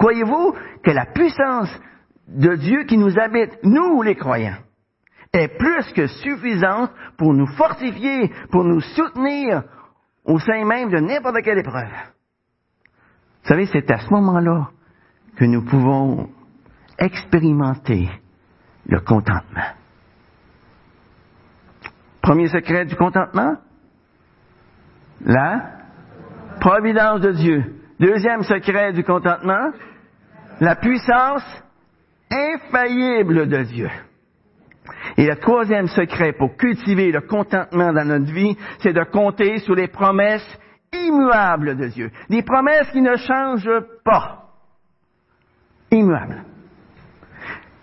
Croyez-vous 0.00 0.54
que 0.82 0.92
la 0.92 1.04
puissance 1.04 1.68
de 2.26 2.56
Dieu 2.56 2.84
qui 2.84 2.96
nous 2.96 3.18
habite, 3.18 3.58
nous 3.62 4.00
les 4.00 4.16
croyants, 4.16 4.56
est 5.30 5.58
plus 5.58 5.92
que 5.92 6.06
suffisante 6.06 6.90
pour 7.18 7.34
nous 7.34 7.46
fortifier, 7.46 8.32
pour 8.50 8.64
nous 8.64 8.80
soutenir 8.80 9.62
au 10.24 10.38
sein 10.38 10.64
même 10.64 10.88
de 10.88 11.00
n'importe 11.00 11.42
quelle 11.44 11.58
épreuve? 11.58 11.92
Vous 13.42 13.48
savez, 13.48 13.66
c'est 13.66 13.90
à 13.90 13.98
ce 13.98 14.08
moment-là 14.10 14.70
que 15.36 15.44
nous 15.44 15.66
pouvons 15.66 16.30
expérimenter 16.98 18.08
le 18.86 19.00
contentement. 19.00 19.74
Premier 22.22 22.48
secret 22.48 22.86
du 22.86 22.96
contentement, 22.96 23.56
la 25.20 25.72
providence 26.58 27.20
de 27.20 27.32
Dieu. 27.32 27.76
Deuxième 27.98 28.42
secret 28.44 28.94
du 28.94 29.04
contentement, 29.04 29.72
la 30.60 30.76
puissance 30.76 31.44
infaillible 32.30 33.48
de 33.48 33.62
Dieu. 33.64 33.90
Et 35.16 35.26
le 35.26 35.36
troisième 35.36 35.88
secret 35.88 36.32
pour 36.32 36.56
cultiver 36.56 37.10
le 37.10 37.22
contentement 37.22 37.92
dans 37.92 38.06
notre 38.06 38.32
vie, 38.32 38.56
c'est 38.80 38.92
de 38.92 39.04
compter 39.04 39.58
sur 39.58 39.74
les 39.74 39.88
promesses 39.88 40.58
immuables 40.92 41.76
de 41.76 41.86
Dieu. 41.88 42.10
Des 42.28 42.42
promesses 42.42 42.90
qui 42.90 43.00
ne 43.00 43.16
changent 43.16 43.84
pas. 44.04 44.48
Immuables. 45.90 46.44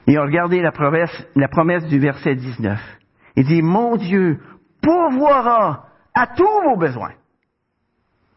Et 0.07 0.17
regardez 0.17 0.61
la 0.61 0.71
promesse, 0.71 1.27
la 1.35 1.49
promesse 1.49 1.85
du 1.87 1.99
verset 1.99 2.35
19. 2.35 2.79
Il 3.35 3.45
dit, 3.45 3.61
mon 3.61 3.97
Dieu 3.97 4.39
pourvoira 4.81 5.87
à 6.13 6.27
tous 6.27 6.61
vos 6.63 6.77
besoins. 6.77 7.13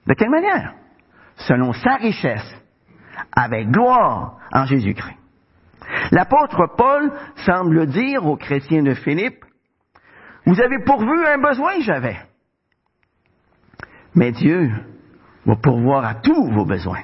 De 0.07 0.14
quelle 0.14 0.31
manière? 0.31 0.74
Selon 1.37 1.72
sa 1.72 1.94
richesse 1.96 2.60
avec 3.35 3.70
gloire 3.70 4.38
en 4.52 4.64
Jésus-Christ. 4.64 5.16
L'apôtre 6.11 6.66
Paul 6.76 7.12
semble 7.46 7.87
dire 7.87 8.26
aux 8.26 8.37
chrétiens 8.37 8.83
de 8.83 8.94
Philippe, 8.94 9.44
vous 10.46 10.61
avez 10.61 10.83
pourvu 10.85 11.26
un 11.26 11.38
besoin 11.38 11.76
que 11.76 11.83
j'avais. 11.83 12.16
Mais 14.14 14.33
Dieu 14.33 14.70
va 15.46 15.56
pourvoir 15.56 16.04
à 16.04 16.14
tous 16.14 16.50
vos 16.52 16.64
besoins. 16.64 17.02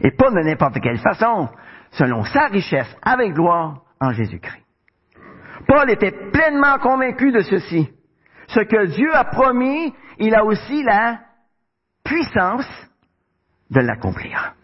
Et 0.00 0.10
pas 0.10 0.30
de 0.30 0.40
n'importe 0.40 0.80
quelle 0.80 0.98
façon, 0.98 1.48
selon 1.92 2.24
sa 2.24 2.46
richesse 2.46 2.96
avec 3.02 3.34
gloire 3.34 3.82
en 4.00 4.12
Jésus-Christ. 4.12 4.62
Paul 5.66 5.90
était 5.90 6.30
pleinement 6.32 6.78
convaincu 6.78 7.30
de 7.30 7.40
ceci. 7.40 7.88
Ce 8.48 8.60
que 8.60 8.86
Dieu 8.86 9.14
a 9.14 9.24
promis, 9.24 9.94
il 10.18 10.34
a 10.34 10.44
aussi 10.44 10.82
la 10.82 11.20
puissance 12.04 12.66
de 13.70 13.80
l'accomplir. 13.80 14.54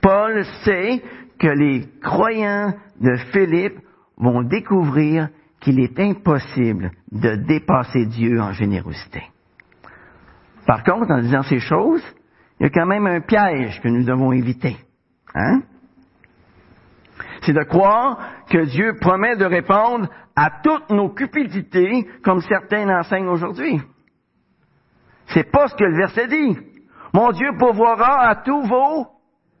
Paul 0.00 0.44
sait 0.64 1.02
que 1.38 1.48
les 1.48 1.88
croyants 2.02 2.74
de 3.00 3.16
Philippe 3.32 3.78
vont 4.16 4.42
découvrir 4.42 5.28
qu'il 5.60 5.80
est 5.80 5.98
impossible 5.98 6.92
de 7.10 7.36
dépasser 7.36 8.06
Dieu 8.06 8.40
en 8.40 8.52
générosité. 8.52 9.22
Par 10.66 10.84
contre, 10.84 11.10
en 11.10 11.20
disant 11.20 11.42
ces 11.42 11.60
choses, 11.60 12.04
il 12.60 12.64
y 12.64 12.66
a 12.66 12.70
quand 12.70 12.86
même 12.86 13.06
un 13.06 13.20
piège 13.20 13.80
que 13.80 13.88
nous 13.88 14.04
devons 14.04 14.32
éviter. 14.32 14.76
Hein? 15.34 15.62
C'est 17.42 17.52
de 17.52 17.64
croire 17.64 18.18
que 18.50 18.64
Dieu 18.66 18.96
promet 19.00 19.36
de 19.36 19.44
répondre 19.44 20.08
à 20.36 20.50
toutes 20.62 20.90
nos 20.90 21.10
cupidités 21.10 22.06
comme 22.22 22.40
certains 22.42 22.88
enseignent 22.88 23.28
aujourd'hui. 23.28 23.80
C'est 25.28 25.50
pas 25.50 25.68
ce 25.68 25.74
que 25.74 25.84
le 25.84 25.96
verset 25.96 26.28
dit. 26.28 26.56
Mon 27.12 27.32
Dieu 27.32 27.50
pourvoira 27.58 28.28
à 28.28 28.36
tous 28.36 28.62
vos 28.62 29.06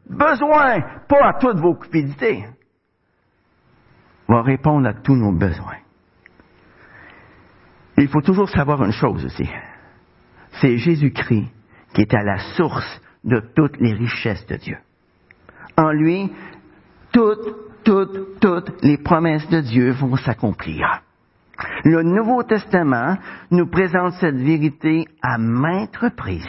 besoins, 0.08 0.80
pas 1.08 1.28
à 1.28 1.34
toutes 1.34 1.58
vos 1.58 1.74
cupidités. 1.74 2.44
Va 4.28 4.42
répondre 4.42 4.88
à 4.88 4.94
tous 4.94 5.16
nos 5.16 5.32
besoins. 5.32 5.78
il 7.96 8.08
faut 8.08 8.20
toujours 8.20 8.48
savoir 8.48 8.84
une 8.84 8.92
chose 8.92 9.24
aussi. 9.24 9.48
C'est 10.60 10.76
Jésus-Christ 10.76 11.48
qui 11.94 12.02
est 12.02 12.14
à 12.14 12.22
la 12.22 12.38
source 12.56 13.00
de 13.24 13.40
toutes 13.54 13.78
les 13.78 13.94
richesses 13.94 14.46
de 14.46 14.56
Dieu. 14.56 14.76
En 15.76 15.90
lui, 15.90 16.30
toutes, 17.12 17.84
toutes, 17.84 18.40
toutes 18.40 18.82
les 18.82 18.98
promesses 18.98 19.48
de 19.48 19.60
Dieu 19.60 19.90
vont 19.92 20.16
s'accomplir. 20.16 21.02
Le 21.84 22.02
Nouveau 22.02 22.42
Testament 22.42 23.16
nous 23.50 23.66
présente 23.66 24.12
cette 24.14 24.36
vérité 24.36 25.06
à 25.22 25.38
maintes 25.38 25.96
reprises. 25.96 26.44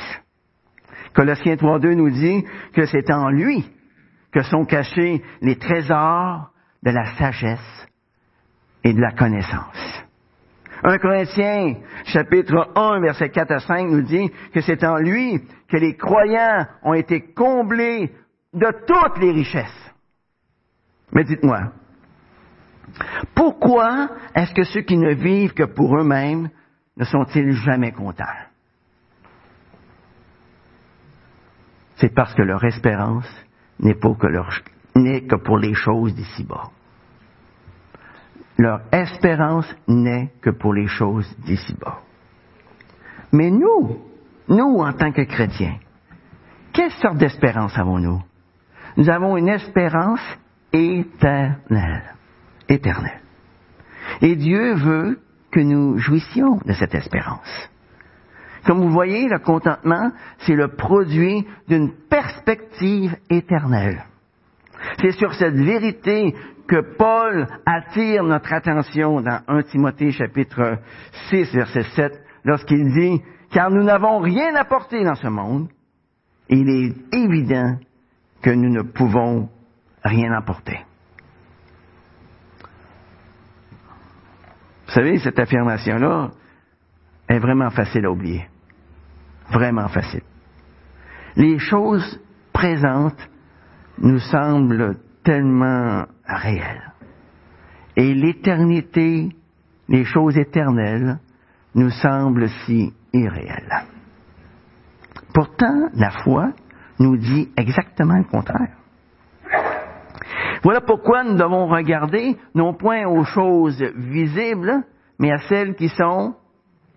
Colossiens 1.20 1.56
3.2 1.56 1.96
nous 1.96 2.12
dit 2.12 2.46
que 2.74 2.86
c'est 2.86 3.12
en 3.12 3.28
lui 3.28 3.66
que 4.32 4.42
sont 4.42 4.64
cachés 4.64 5.22
les 5.42 5.58
trésors 5.58 6.50
de 6.82 6.92
la 6.92 7.14
sagesse 7.18 7.88
et 8.86 8.94
de 8.94 9.02
la 9.02 9.12
connaissance. 9.12 10.06
1 10.82 10.98
Corinthiens, 11.00 11.76
chapitre 12.06 12.72
1, 12.74 13.02
verset 13.02 13.32
4 13.32 13.52
à 13.52 13.60
5 13.60 13.90
nous 13.90 14.04
dit 14.04 14.32
que 14.54 14.62
c'est 14.62 14.82
en 14.86 14.96
lui 14.96 15.42
que 15.68 15.76
les 15.76 15.98
croyants 15.98 16.66
ont 16.84 16.94
été 16.94 17.34
comblés 17.34 18.14
de 18.54 18.68
toutes 18.88 19.18
les 19.20 19.32
richesses. 19.32 19.92
Mais 21.12 21.26
dites-moi, 21.26 21.74
pourquoi 23.36 24.08
est-ce 24.34 24.54
que 24.54 24.64
ceux 24.64 24.84
qui 24.84 24.96
ne 24.96 25.14
vivent 25.16 25.54
que 25.54 25.66
pour 25.66 26.00
eux-mêmes 26.00 26.50
ne 26.96 27.04
sont-ils 27.04 27.52
jamais 27.52 27.92
contents? 27.92 28.24
C'est 32.00 32.14
parce 32.14 32.34
que 32.34 32.42
leur 32.42 32.64
espérance 32.64 33.30
n'est 33.80 33.96
que, 33.96 35.36
pour 35.36 35.58
les 35.58 35.74
choses 35.74 36.16
d'ici-bas. 36.16 36.70
Leur 38.58 38.82
espérance 38.92 39.74
n'est 39.88 40.32
que 40.42 40.50
pour 40.50 40.74
les 40.74 40.88
choses 40.88 41.30
d'ici-bas. 41.40 42.00
Mais 43.34 43.52
nous, 43.52 44.00
nous 44.48 44.80
en 44.80 44.94
tant 44.94 45.12
que 45.12 45.24
chrétiens, 45.24 45.78
quelle 46.74 46.92
sorte 46.92 47.18
d'espérance 47.18 47.78
avons-nous? 47.78 48.22
Nous 48.96 49.10
avons 49.10 49.36
une 49.38 49.50
espérance 49.50 50.22
éternelle. 50.72 52.16
Éternelle. 52.68 53.22
Et 54.22 54.36
Dieu 54.36 54.74
veut 54.76 55.20
que 55.52 55.60
nous 55.60 55.98
jouissions 55.98 56.60
de 56.66 56.74
cette 56.74 56.96
espérance. 56.96 57.70
Comme 58.70 58.82
vous 58.82 58.92
voyez, 58.92 59.28
le 59.28 59.40
contentement, 59.40 60.12
c'est 60.46 60.54
le 60.54 60.68
produit 60.68 61.44
d'une 61.68 61.92
perspective 62.08 63.16
éternelle. 63.28 64.06
C'est 65.02 65.14
sur 65.14 65.34
cette 65.34 65.56
vérité 65.56 66.36
que 66.68 66.96
Paul 66.96 67.48
attire 67.66 68.24
notre 68.24 68.54
attention 68.54 69.22
dans 69.22 69.42
1 69.48 69.64
Timothée 69.64 70.12
chapitre 70.12 70.78
6 71.32 71.52
verset 71.52 71.82
7 71.96 72.22
lorsqu'il 72.44 72.94
dit, 72.94 73.24
car 73.50 73.72
nous 73.72 73.82
n'avons 73.82 74.20
rien 74.20 74.54
apporté 74.54 75.04
dans 75.04 75.16
ce 75.16 75.30
monde, 75.30 75.70
il 76.48 76.70
est 76.70 77.16
évident 77.18 77.76
que 78.44 78.52
nous 78.52 78.70
ne 78.70 78.84
pouvons 78.84 79.50
rien 80.04 80.32
apporter. 80.34 80.80
Vous 84.86 84.94
savez, 84.94 85.18
cette 85.18 85.40
affirmation-là 85.40 86.30
est 87.28 87.40
vraiment 87.40 87.72
facile 87.72 88.06
à 88.06 88.12
oublier. 88.12 88.48
Vraiment 89.52 89.88
facile. 89.88 90.24
Les 91.36 91.58
choses 91.60 92.20
présentes 92.54 93.30
nous 94.00 94.20
semblent 94.20 94.98
tellement 95.24 96.06
réelles. 96.26 96.94
Et 97.96 98.14
l'éternité, 98.14 99.30
les 99.88 100.06
choses 100.06 100.38
éternelles, 100.38 101.20
nous 101.76 101.90
semblent 101.90 102.50
si 102.66 102.94
irréelles. 103.14 103.84
Pourtant, 105.34 105.90
la 105.94 106.12
foi 106.24 106.52
nous 107.00 107.18
dit 107.18 107.50
exactement 107.56 108.18
le 108.18 108.24
contraire. 108.26 108.76
Voilà 110.64 110.82
pourquoi 110.82 111.24
nous 111.24 111.36
devons 111.36 111.68
regarder 111.68 112.38
non 112.54 112.74
point 112.74 113.06
aux 113.06 113.24
choses 113.24 113.82
visibles, 113.96 114.84
mais 115.18 115.32
à 115.32 115.38
celles 115.48 115.76
qui 115.76 115.90
sont 115.90 116.36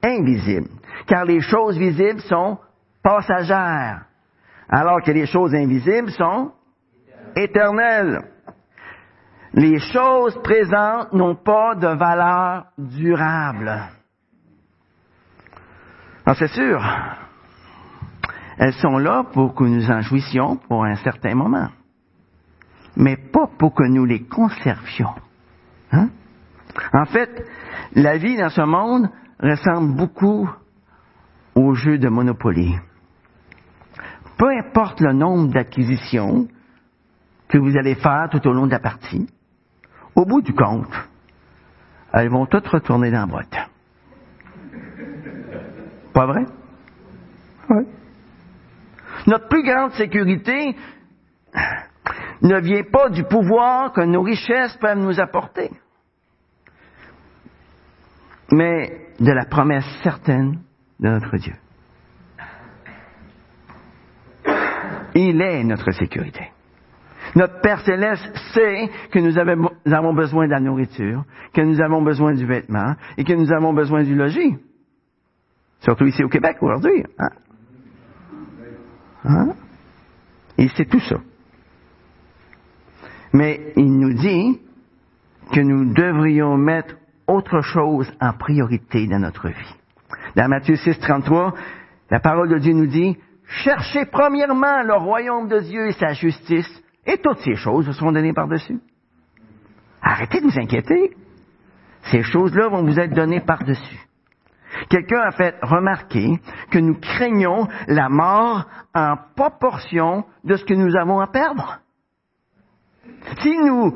invisibles. 0.03 0.71
Car 1.07 1.25
les 1.25 1.41
choses 1.41 1.77
visibles 1.79 2.21
sont 2.23 2.59
passagères, 3.03 4.05
alors 4.69 5.03
que 5.03 5.11
les 5.11 5.27
choses 5.27 5.55
invisibles 5.55 6.11
sont 6.13 6.53
éternelles. 7.37 8.21
Les 9.55 9.79
choses 9.79 10.41
présentes 10.43 11.13
n'ont 11.13 11.35
pas 11.35 11.75
de 11.75 11.89
valeur 11.89 12.67
durable. 12.79 13.83
Alors 16.25 16.37
c'est 16.37 16.49
sûr, 16.49 16.81
elles 18.59 18.73
sont 18.75 18.99
là 18.99 19.25
pour 19.33 19.55
que 19.55 19.65
nous 19.65 19.91
en 19.91 20.01
jouissions 20.01 20.57
pour 20.57 20.85
un 20.85 20.95
certain 20.97 21.35
moment, 21.35 21.69
mais 22.97 23.17
pas 23.17 23.49
pour 23.59 23.75
que 23.75 23.85
nous 23.85 24.05
les 24.05 24.25
conservions. 24.25 25.15
Hein? 25.91 26.09
En 26.95 27.05
fait, 27.07 27.45
la 27.95 28.17
vie 28.17 28.37
dans 28.37 28.49
ce 28.49 28.63
monde 28.63 29.11
ressemble 29.41 29.97
beaucoup 29.97 30.49
au 31.55 31.75
jeu 31.75 31.99
de 31.99 32.09
Monopoly. 32.09 32.75
Peu 34.39 34.49
importe 34.59 35.01
le 35.01 35.13
nombre 35.13 35.53
d'acquisitions 35.53 36.49
que 37.49 37.59
vous 37.59 37.77
allez 37.77 37.95
faire 37.95 38.29
tout 38.31 38.47
au 38.49 38.53
long 38.53 38.67
de 38.67 38.73
la 38.73 38.81
partie, 38.81 39.29
au 40.15 40.25
bout 40.25 40.43
du 40.43 40.55
compte, 40.55 40.93
elles 42.13 42.31
vont 42.31 42.47
toutes 42.47 42.67
retourner 42.69 43.11
dans 43.11 43.21
la 43.21 43.27
boîte. 43.27 43.57
Pas 46.13 46.27
vrai? 46.27 46.45
Oui. 47.71 47.85
Notre 49.27 49.49
plus 49.49 49.63
grande 49.63 49.93
sécurité 49.93 50.77
ne 52.43 52.61
vient 52.61 52.85
pas 52.91 53.09
du 53.09 53.25
pouvoir 53.25 53.93
que 53.93 54.01
nos 54.01 54.23
richesses 54.23 54.77
peuvent 54.79 54.99
nous 54.99 55.21
apporter, 55.21 55.71
mais 58.51 59.09
de 59.21 59.33
la 59.33 59.45
promesse 59.45 59.87
certaine 60.03 60.59
notre 61.11 61.37
Dieu. 61.37 61.55
Il 65.15 65.41
est 65.43 65.65
notre 65.65 65.91
sécurité. 65.93 66.51
Notre 67.35 67.61
Père 67.61 67.81
céleste 67.81 68.35
sait 68.55 68.91
que 69.11 69.19
nous 69.19 69.39
avons 69.39 70.15
besoin 70.15 70.47
de 70.47 70.51
la 70.51 70.61
nourriture, 70.61 71.25
que 71.53 71.61
nous 71.61 71.81
avons 71.81 72.03
besoin 72.03 72.35
du 72.35 72.47
vêtement 72.47 72.95
et 73.17 73.25
que 73.25 73.33
nous 73.33 73.53
avons 73.53 73.73
besoin 73.73 74.03
du 74.03 74.15
logis. 74.15 74.57
Surtout 75.81 76.07
ici 76.07 76.23
au 76.23 76.29
Québec 76.29 76.57
aujourd'hui. 76.61 77.05
Hein? 77.19 77.31
Hein? 79.25 79.49
Il 80.59 80.71
sait 80.71 80.85
tout 80.85 81.01
ça. 81.01 81.17
Mais 83.33 83.73
il 83.77 83.99
nous 83.99 84.13
dit 84.15 84.61
que 85.53 85.61
nous 85.61 85.93
devrions 85.93 86.57
mettre 86.57 86.97
autre 87.27 87.61
chose 87.63 88.13
en 88.21 88.33
priorité 88.35 89.07
dans 89.07 89.19
notre 89.19 89.49
vie. 89.49 89.77
Dans 90.35 90.49
Matthieu 90.49 90.77
6, 90.77 90.99
33, 90.99 91.55
la 92.11 92.21
parole 92.21 92.49
de 92.49 92.59
Dieu 92.59 92.73
nous 92.73 92.87
dit, 92.87 93.19
cherchez 93.47 94.07
premièrement 94.07 94.83
le 94.83 94.95
royaume 94.95 95.49
de 95.49 95.61
Dieu 95.61 95.89
et 95.89 95.93
sa 95.93 96.13
justice, 96.15 96.83
et 97.07 97.19
toutes 97.19 97.41
ces 97.41 97.55
choses 97.57 97.87
vous 97.87 97.93
seront 97.93 98.13
données 98.13 98.33
par-dessus. 98.33 98.81
Arrêtez 100.01 100.41
de 100.41 100.47
vous 100.47 100.59
inquiéter. 100.59 101.15
Ces 102.11 102.23
choses-là 102.23 102.69
vont 102.69 102.83
vous 102.83 102.99
être 102.99 103.15
données 103.15 103.41
par-dessus. 103.41 104.01
Quelqu'un 104.89 105.21
a 105.21 105.31
fait 105.33 105.55
remarquer 105.63 106.41
que 106.71 106.79
nous 106.79 106.99
craignons 106.99 107.69
la 107.87 108.09
mort 108.09 108.67
en 108.95 109.17
proportion 109.37 110.25
de 110.45 110.57
ce 110.57 110.65
que 110.65 110.75
nous 110.75 110.97
avons 110.97 111.21
à 111.21 111.27
perdre. 111.27 111.81
Si 113.41 113.57
nous 113.59 113.95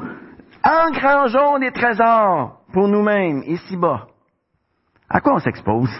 engrangeons 0.62 1.58
des 1.58 1.72
trésors 1.72 2.60
pour 2.72 2.88
nous-mêmes 2.88 3.42
ici-bas, 3.46 4.06
à 5.08 5.20
quoi 5.20 5.34
on 5.34 5.38
s'expose? 5.38 5.90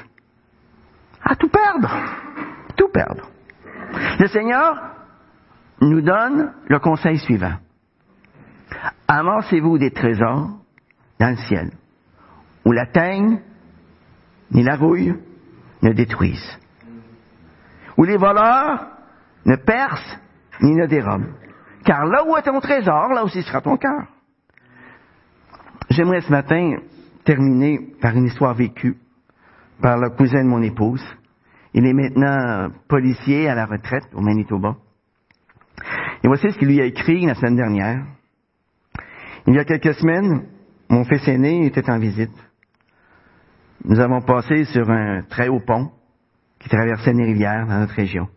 À 1.28 1.34
tout 1.34 1.48
perdre. 1.48 1.90
Tout 2.76 2.88
perdre. 2.88 3.28
Le 4.20 4.28
Seigneur 4.28 4.80
nous 5.80 6.00
donne 6.00 6.52
le 6.68 6.78
conseil 6.78 7.18
suivant. 7.18 7.54
Amassez-vous 9.08 9.78
des 9.78 9.90
trésors 9.90 10.50
dans 11.18 11.30
le 11.30 11.36
ciel, 11.36 11.70
où 12.64 12.72
la 12.72 12.86
teigne 12.86 13.40
ni 14.52 14.62
la 14.62 14.76
rouille 14.76 15.14
ne 15.82 15.92
détruisent, 15.92 16.58
où 17.96 18.04
les 18.04 18.16
voleurs 18.16 18.86
ne 19.44 19.56
percent 19.56 20.18
ni 20.60 20.74
ne 20.74 20.86
dérobent. 20.86 21.32
Car 21.84 22.04
là 22.06 22.24
où 22.24 22.36
est 22.36 22.42
ton 22.42 22.60
trésor, 22.60 23.08
là 23.08 23.24
aussi 23.24 23.42
sera 23.42 23.60
ton 23.60 23.76
cœur. 23.76 24.06
J'aimerais 25.90 26.20
ce 26.20 26.30
matin 26.30 26.76
terminer 27.24 27.94
par 28.00 28.14
une 28.16 28.26
histoire 28.26 28.54
vécue 28.54 28.96
par 29.80 29.98
le 29.98 30.10
cousin 30.10 30.44
de 30.44 30.48
mon 30.48 30.62
épouse. 30.62 31.04
Il 31.74 31.86
est 31.86 31.92
maintenant 31.92 32.70
policier 32.88 33.48
à 33.48 33.54
la 33.54 33.66
retraite 33.66 34.06
au 34.14 34.20
Manitoba. 34.20 34.76
Et 36.24 36.28
voici 36.28 36.50
ce 36.50 36.58
qu'il 36.58 36.68
lui 36.68 36.80
a 36.80 36.86
écrit 36.86 37.26
la 37.26 37.34
semaine 37.34 37.56
dernière. 37.56 38.04
Il 39.46 39.54
y 39.54 39.58
a 39.58 39.64
quelques 39.64 39.94
semaines, 39.94 40.46
mon 40.88 41.04
fils 41.04 41.26
aîné 41.28 41.66
était 41.66 41.88
en 41.90 41.98
visite. 41.98 42.32
Nous 43.84 44.00
avons 44.00 44.22
passé 44.22 44.64
sur 44.64 44.90
un 44.90 45.22
très 45.22 45.48
haut 45.48 45.60
pont 45.60 45.92
qui 46.58 46.68
traversait 46.68 47.12
une 47.12 47.22
rivière 47.22 47.66
dans 47.66 47.78
notre 47.78 47.94
région. 47.94 48.28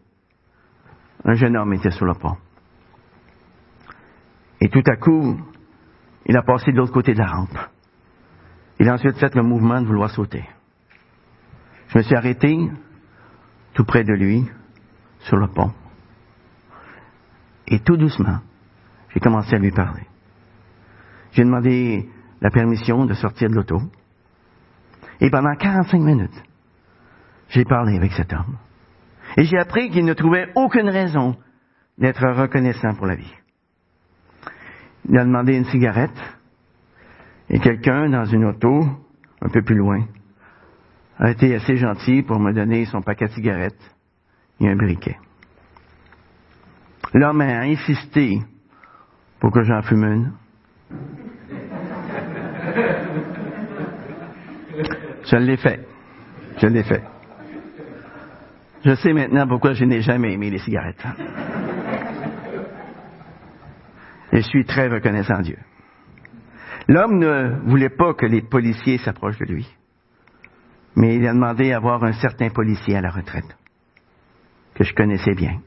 Un 1.23 1.33
jeune 1.33 1.57
homme 1.57 1.73
était 1.73 1.91
sur 1.91 2.05
le 2.05 2.13
pont. 2.13 2.37
Et 4.61 4.69
tout 4.69 4.83
à 4.85 4.97
coup, 4.97 5.39
il 6.25 6.37
a 6.37 6.43
passé 6.43 6.71
de 6.71 6.77
l'autre 6.77 6.93
côté 6.93 7.13
de 7.13 7.19
la 7.19 7.27
rampe. 7.27 7.57
Il 8.79 8.87
a 8.87 8.93
ensuite 8.93 9.17
fait 9.17 9.33
le 9.35 9.43
mouvement 9.43 9.81
de 9.81 9.87
vouloir 9.87 10.09
sauter. 10.09 10.43
Je 11.89 11.97
me 11.97 12.03
suis 12.03 12.15
arrêté 12.15 12.57
tout 13.73 13.83
près 13.83 14.03
de 14.03 14.13
lui, 14.13 14.45
sur 15.21 15.37
le 15.37 15.47
pont. 15.47 15.71
Et 17.67 17.79
tout 17.79 17.97
doucement, 17.97 18.39
j'ai 19.09 19.19
commencé 19.19 19.55
à 19.55 19.59
lui 19.59 19.71
parler. 19.71 20.03
J'ai 21.31 21.43
demandé 21.43 22.09
la 22.41 22.49
permission 22.49 23.05
de 23.05 23.13
sortir 23.13 23.49
de 23.49 23.55
l'auto. 23.55 23.81
Et 25.21 25.29
pendant 25.29 25.55
45 25.55 25.99
minutes, 25.99 26.43
j'ai 27.49 27.65
parlé 27.65 27.95
avec 27.97 28.13
cet 28.13 28.33
homme. 28.33 28.57
Et 29.37 29.43
j'ai 29.43 29.57
appris 29.57 29.89
qu'il 29.89 30.05
ne 30.05 30.13
trouvait 30.13 30.49
aucune 30.55 30.89
raison 30.89 31.35
d'être 31.97 32.25
reconnaissant 32.27 32.95
pour 32.95 33.05
la 33.05 33.15
vie. 33.15 33.33
Il 35.07 35.17
a 35.17 35.25
demandé 35.25 35.55
une 35.55 35.65
cigarette 35.65 36.19
et 37.49 37.59
quelqu'un 37.59 38.09
dans 38.09 38.25
une 38.25 38.45
auto, 38.45 38.85
un 39.41 39.49
peu 39.49 39.61
plus 39.61 39.75
loin, 39.75 40.05
a 41.19 41.31
été 41.31 41.53
assez 41.53 41.75
gentil 41.75 42.23
pour 42.23 42.39
me 42.39 42.53
donner 42.53 42.85
son 42.85 43.01
paquet 43.01 43.27
de 43.27 43.31
cigarettes 43.31 43.95
et 44.61 44.69
un 44.69 44.75
briquet. 44.75 45.17
L'homme 47.13 47.41
a 47.41 47.61
insisté 47.61 48.39
pour 49.39 49.51
que 49.51 49.63
j'en 49.63 49.81
fume 49.81 50.03
une. 50.05 50.33
Je 55.25 55.35
l'ai 55.35 55.57
fait. 55.57 55.85
Je 56.57 56.67
l'ai 56.67 56.83
fait. 56.83 57.03
Je 58.85 58.95
sais 58.95 59.11
maintenant 59.11 59.47
pourquoi 59.47 59.73
je 59.73 59.83
n'ai 59.83 60.01
jamais 60.01 60.33
aimé 60.33 60.49
les 60.49 60.59
cigarettes. 60.59 61.05
Et 64.31 64.37
je 64.37 64.47
suis 64.47 64.65
très 64.65 64.87
reconnaissant 64.87 65.35
à 65.35 65.41
Dieu. 65.41 65.57
L'homme 66.87 67.19
ne 67.19 67.59
voulait 67.69 67.89
pas 67.89 68.13
que 68.13 68.25
les 68.25 68.41
policiers 68.41 68.97
s'approchent 68.99 69.39
de 69.39 69.45
lui. 69.45 69.78
Mais 70.99 71.15
il 71.15 71.25
a 71.25 71.33
demandé 71.33 71.71
à 71.71 71.79
voir 71.79 72.03
un 72.03 72.11
certain 72.11 72.49
policier 72.49 72.97
à 72.97 73.01
la 73.01 73.09
retraite, 73.09 73.55
que 74.75 74.83
je 74.83 74.93
connaissais 74.93 75.33
bien. 75.33 75.61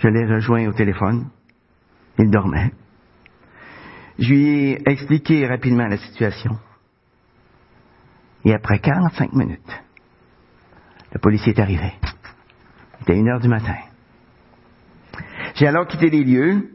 Je 0.00 0.08
l'ai 0.08 0.26
rejoint 0.26 0.68
au 0.68 0.74
téléphone. 0.74 1.30
Il 2.18 2.30
dormait. 2.30 2.72
Je 4.18 4.28
lui 4.28 4.48
ai 4.48 4.90
expliqué 4.90 5.46
rapidement 5.46 5.86
la 5.86 5.96
situation. 5.96 6.58
Et 8.44 8.52
après 8.52 8.80
45 8.80 9.32
minutes, 9.32 9.82
le 11.14 11.18
policier 11.18 11.54
est 11.54 11.60
arrivé. 11.60 11.94
Il 12.02 13.02
était 13.04 13.16
une 13.16 13.30
heure 13.30 13.40
du 13.40 13.48
matin. 13.48 13.76
J'ai 15.54 15.68
alors 15.68 15.86
quitté 15.86 16.10
les 16.10 16.22
lieux 16.22 16.70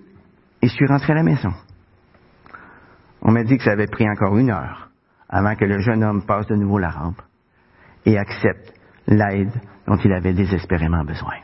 et 0.63 0.67
je 0.67 0.73
suis 0.73 0.87
rentré 0.87 1.13
à 1.13 1.17
la 1.17 1.23
maison. 1.23 1.53
On 3.21 3.31
m'a 3.31 3.43
dit 3.43 3.59
que 3.59 3.63
ça 3.63 3.73
avait 3.73 3.85
pris 3.85 4.09
encore 4.09 4.35
une 4.39 4.49
heure 4.49 4.82
avant 5.33 5.55
que 5.55 5.65
le 5.65 5.79
jeune 5.79 6.03
homme 6.03 6.21
passe 6.21 6.45
de 6.45 6.55
nouveau 6.55 6.77
la 6.77 6.91
rampe 6.91 7.21
et 8.05 8.19
accepte 8.19 8.71
l'aide 9.07 9.51
dont 9.87 9.97
il 9.97 10.13
avait 10.13 10.33
désespérément 10.33 11.03
besoin. 11.03 11.37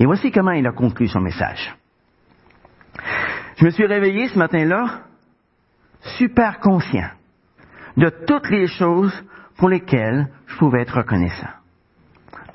Et 0.00 0.04
voici 0.04 0.32
comment 0.32 0.50
il 0.50 0.66
a 0.66 0.72
conclu 0.72 1.06
son 1.06 1.20
message. 1.20 1.76
Je 3.56 3.64
me 3.64 3.70
suis 3.70 3.86
réveillé 3.86 4.28
ce 4.28 4.38
matin-là 4.38 5.04
super 6.18 6.58
conscient 6.58 7.08
de 7.96 8.10
toutes 8.26 8.50
les 8.50 8.66
choses 8.66 9.14
pour 9.56 9.68
lesquelles 9.68 10.28
je 10.48 10.56
pouvais 10.56 10.82
être 10.82 10.96
reconnaissant. 10.96 11.50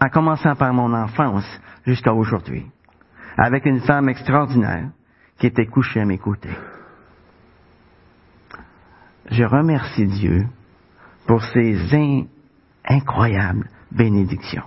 En 0.01 0.09
commençant 0.09 0.55
par 0.55 0.73
mon 0.73 0.93
enfance 0.93 1.47
jusqu'à 1.85 2.13
aujourd'hui, 2.13 2.65
avec 3.37 3.65
une 3.65 3.79
femme 3.79 4.09
extraordinaire 4.09 4.89
qui 5.39 5.47
était 5.47 5.67
couchée 5.67 6.01
à 6.01 6.05
mes 6.05 6.17
côtés. 6.17 6.55
Je 9.29 9.43
remercie 9.43 10.07
Dieu 10.07 10.47
pour 11.27 11.43
ces 11.43 11.77
incroyables 12.85 13.69
bénédictions. 13.91 14.63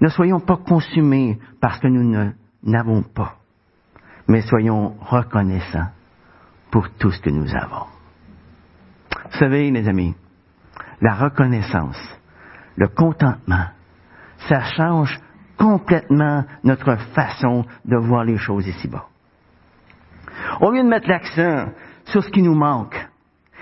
Ne 0.00 0.08
soyons 0.08 0.40
pas 0.40 0.56
consumés 0.56 1.38
parce 1.60 1.78
que 1.78 1.88
nous 1.88 2.32
n'avons 2.62 3.02
pas, 3.02 3.36
mais 4.28 4.40
soyons 4.42 4.96
reconnaissants 5.00 5.88
pour 6.70 6.88
tout 6.94 7.10
ce 7.10 7.20
que 7.20 7.30
nous 7.30 7.54
avons. 7.54 7.86
Vous 9.30 9.38
savez, 9.38 9.70
mes 9.70 9.86
amis, 9.86 10.14
la 11.00 11.14
reconnaissance, 11.14 12.00
le 12.76 12.88
contentement, 12.88 13.66
ça 14.48 14.60
change 14.60 15.20
complètement 15.58 16.44
notre 16.64 16.96
façon 17.14 17.66
de 17.84 17.96
voir 17.96 18.24
les 18.24 18.38
choses 18.38 18.66
ici-bas. 18.66 19.06
Au 20.60 20.70
lieu 20.70 20.82
de 20.82 20.88
mettre 20.88 21.08
l'accent 21.08 21.72
sur 22.06 22.24
ce 22.24 22.30
qui 22.30 22.42
nous 22.42 22.54
manque, 22.54 22.99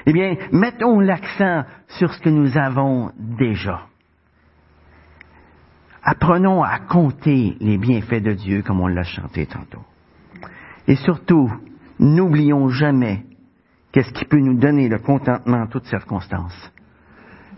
eh 0.09 0.12
bien, 0.14 0.36
mettons 0.52 1.00
l'accent 1.00 1.64
sur 1.86 2.14
ce 2.14 2.20
que 2.22 2.30
nous 2.30 2.56
avons 2.56 3.12
déjà. 3.18 3.82
Apprenons 6.02 6.62
à 6.62 6.78
compter 6.78 7.59
les 7.61 7.76
bienfaits 7.76 8.22
de 8.22 8.32
Dieu 8.32 8.62
comme 8.62 8.80
on 8.80 8.86
l'a 8.86 9.02
chanté 9.02 9.44
tantôt. 9.44 9.84
Et 10.86 10.96
surtout, 10.96 11.52
n'oublions 11.98 12.70
jamais 12.70 13.26
qu'est-ce 13.92 14.14
qui 14.14 14.24
peut 14.24 14.40
nous 14.40 14.59
donner 14.59 14.88
le 14.88 14.98
contentement 14.98 15.59
en 15.59 15.66
toutes 15.66 15.84
circonstances. 15.84 16.72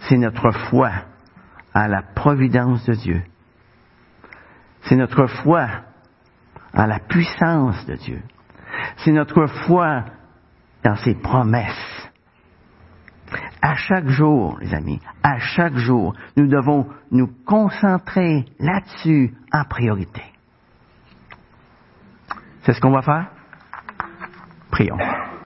C'est 0.08 0.18
notre 0.18 0.50
foi 0.50 0.90
à 1.72 1.86
la 1.86 2.02
providence 2.02 2.84
de 2.84 2.94
Dieu. 2.94 3.22
C'est 4.82 4.96
notre 4.96 5.26
foi 5.26 5.68
à 6.72 6.88
la 6.88 6.98
puissance 6.98 7.86
de 7.86 7.94
Dieu. 7.94 8.22
C'est 8.96 9.12
notre 9.12 9.46
foi 9.46 10.04
dans 10.82 10.96
ses 10.96 11.14
promesses. 11.14 11.99
À 13.62 13.76
chaque 13.76 14.08
jour, 14.08 14.58
les 14.60 14.74
amis, 14.74 15.00
à 15.22 15.38
chaque 15.38 15.76
jour, 15.76 16.14
nous 16.36 16.46
devons 16.46 16.86
nous 17.10 17.28
concentrer 17.44 18.44
là-dessus 18.58 19.34
en 19.52 19.64
priorité. 19.64 20.22
C'est 22.62 22.72
ce 22.72 22.80
qu'on 22.80 22.92
va 22.92 23.02
faire? 23.02 23.26
Prions. 24.70 24.98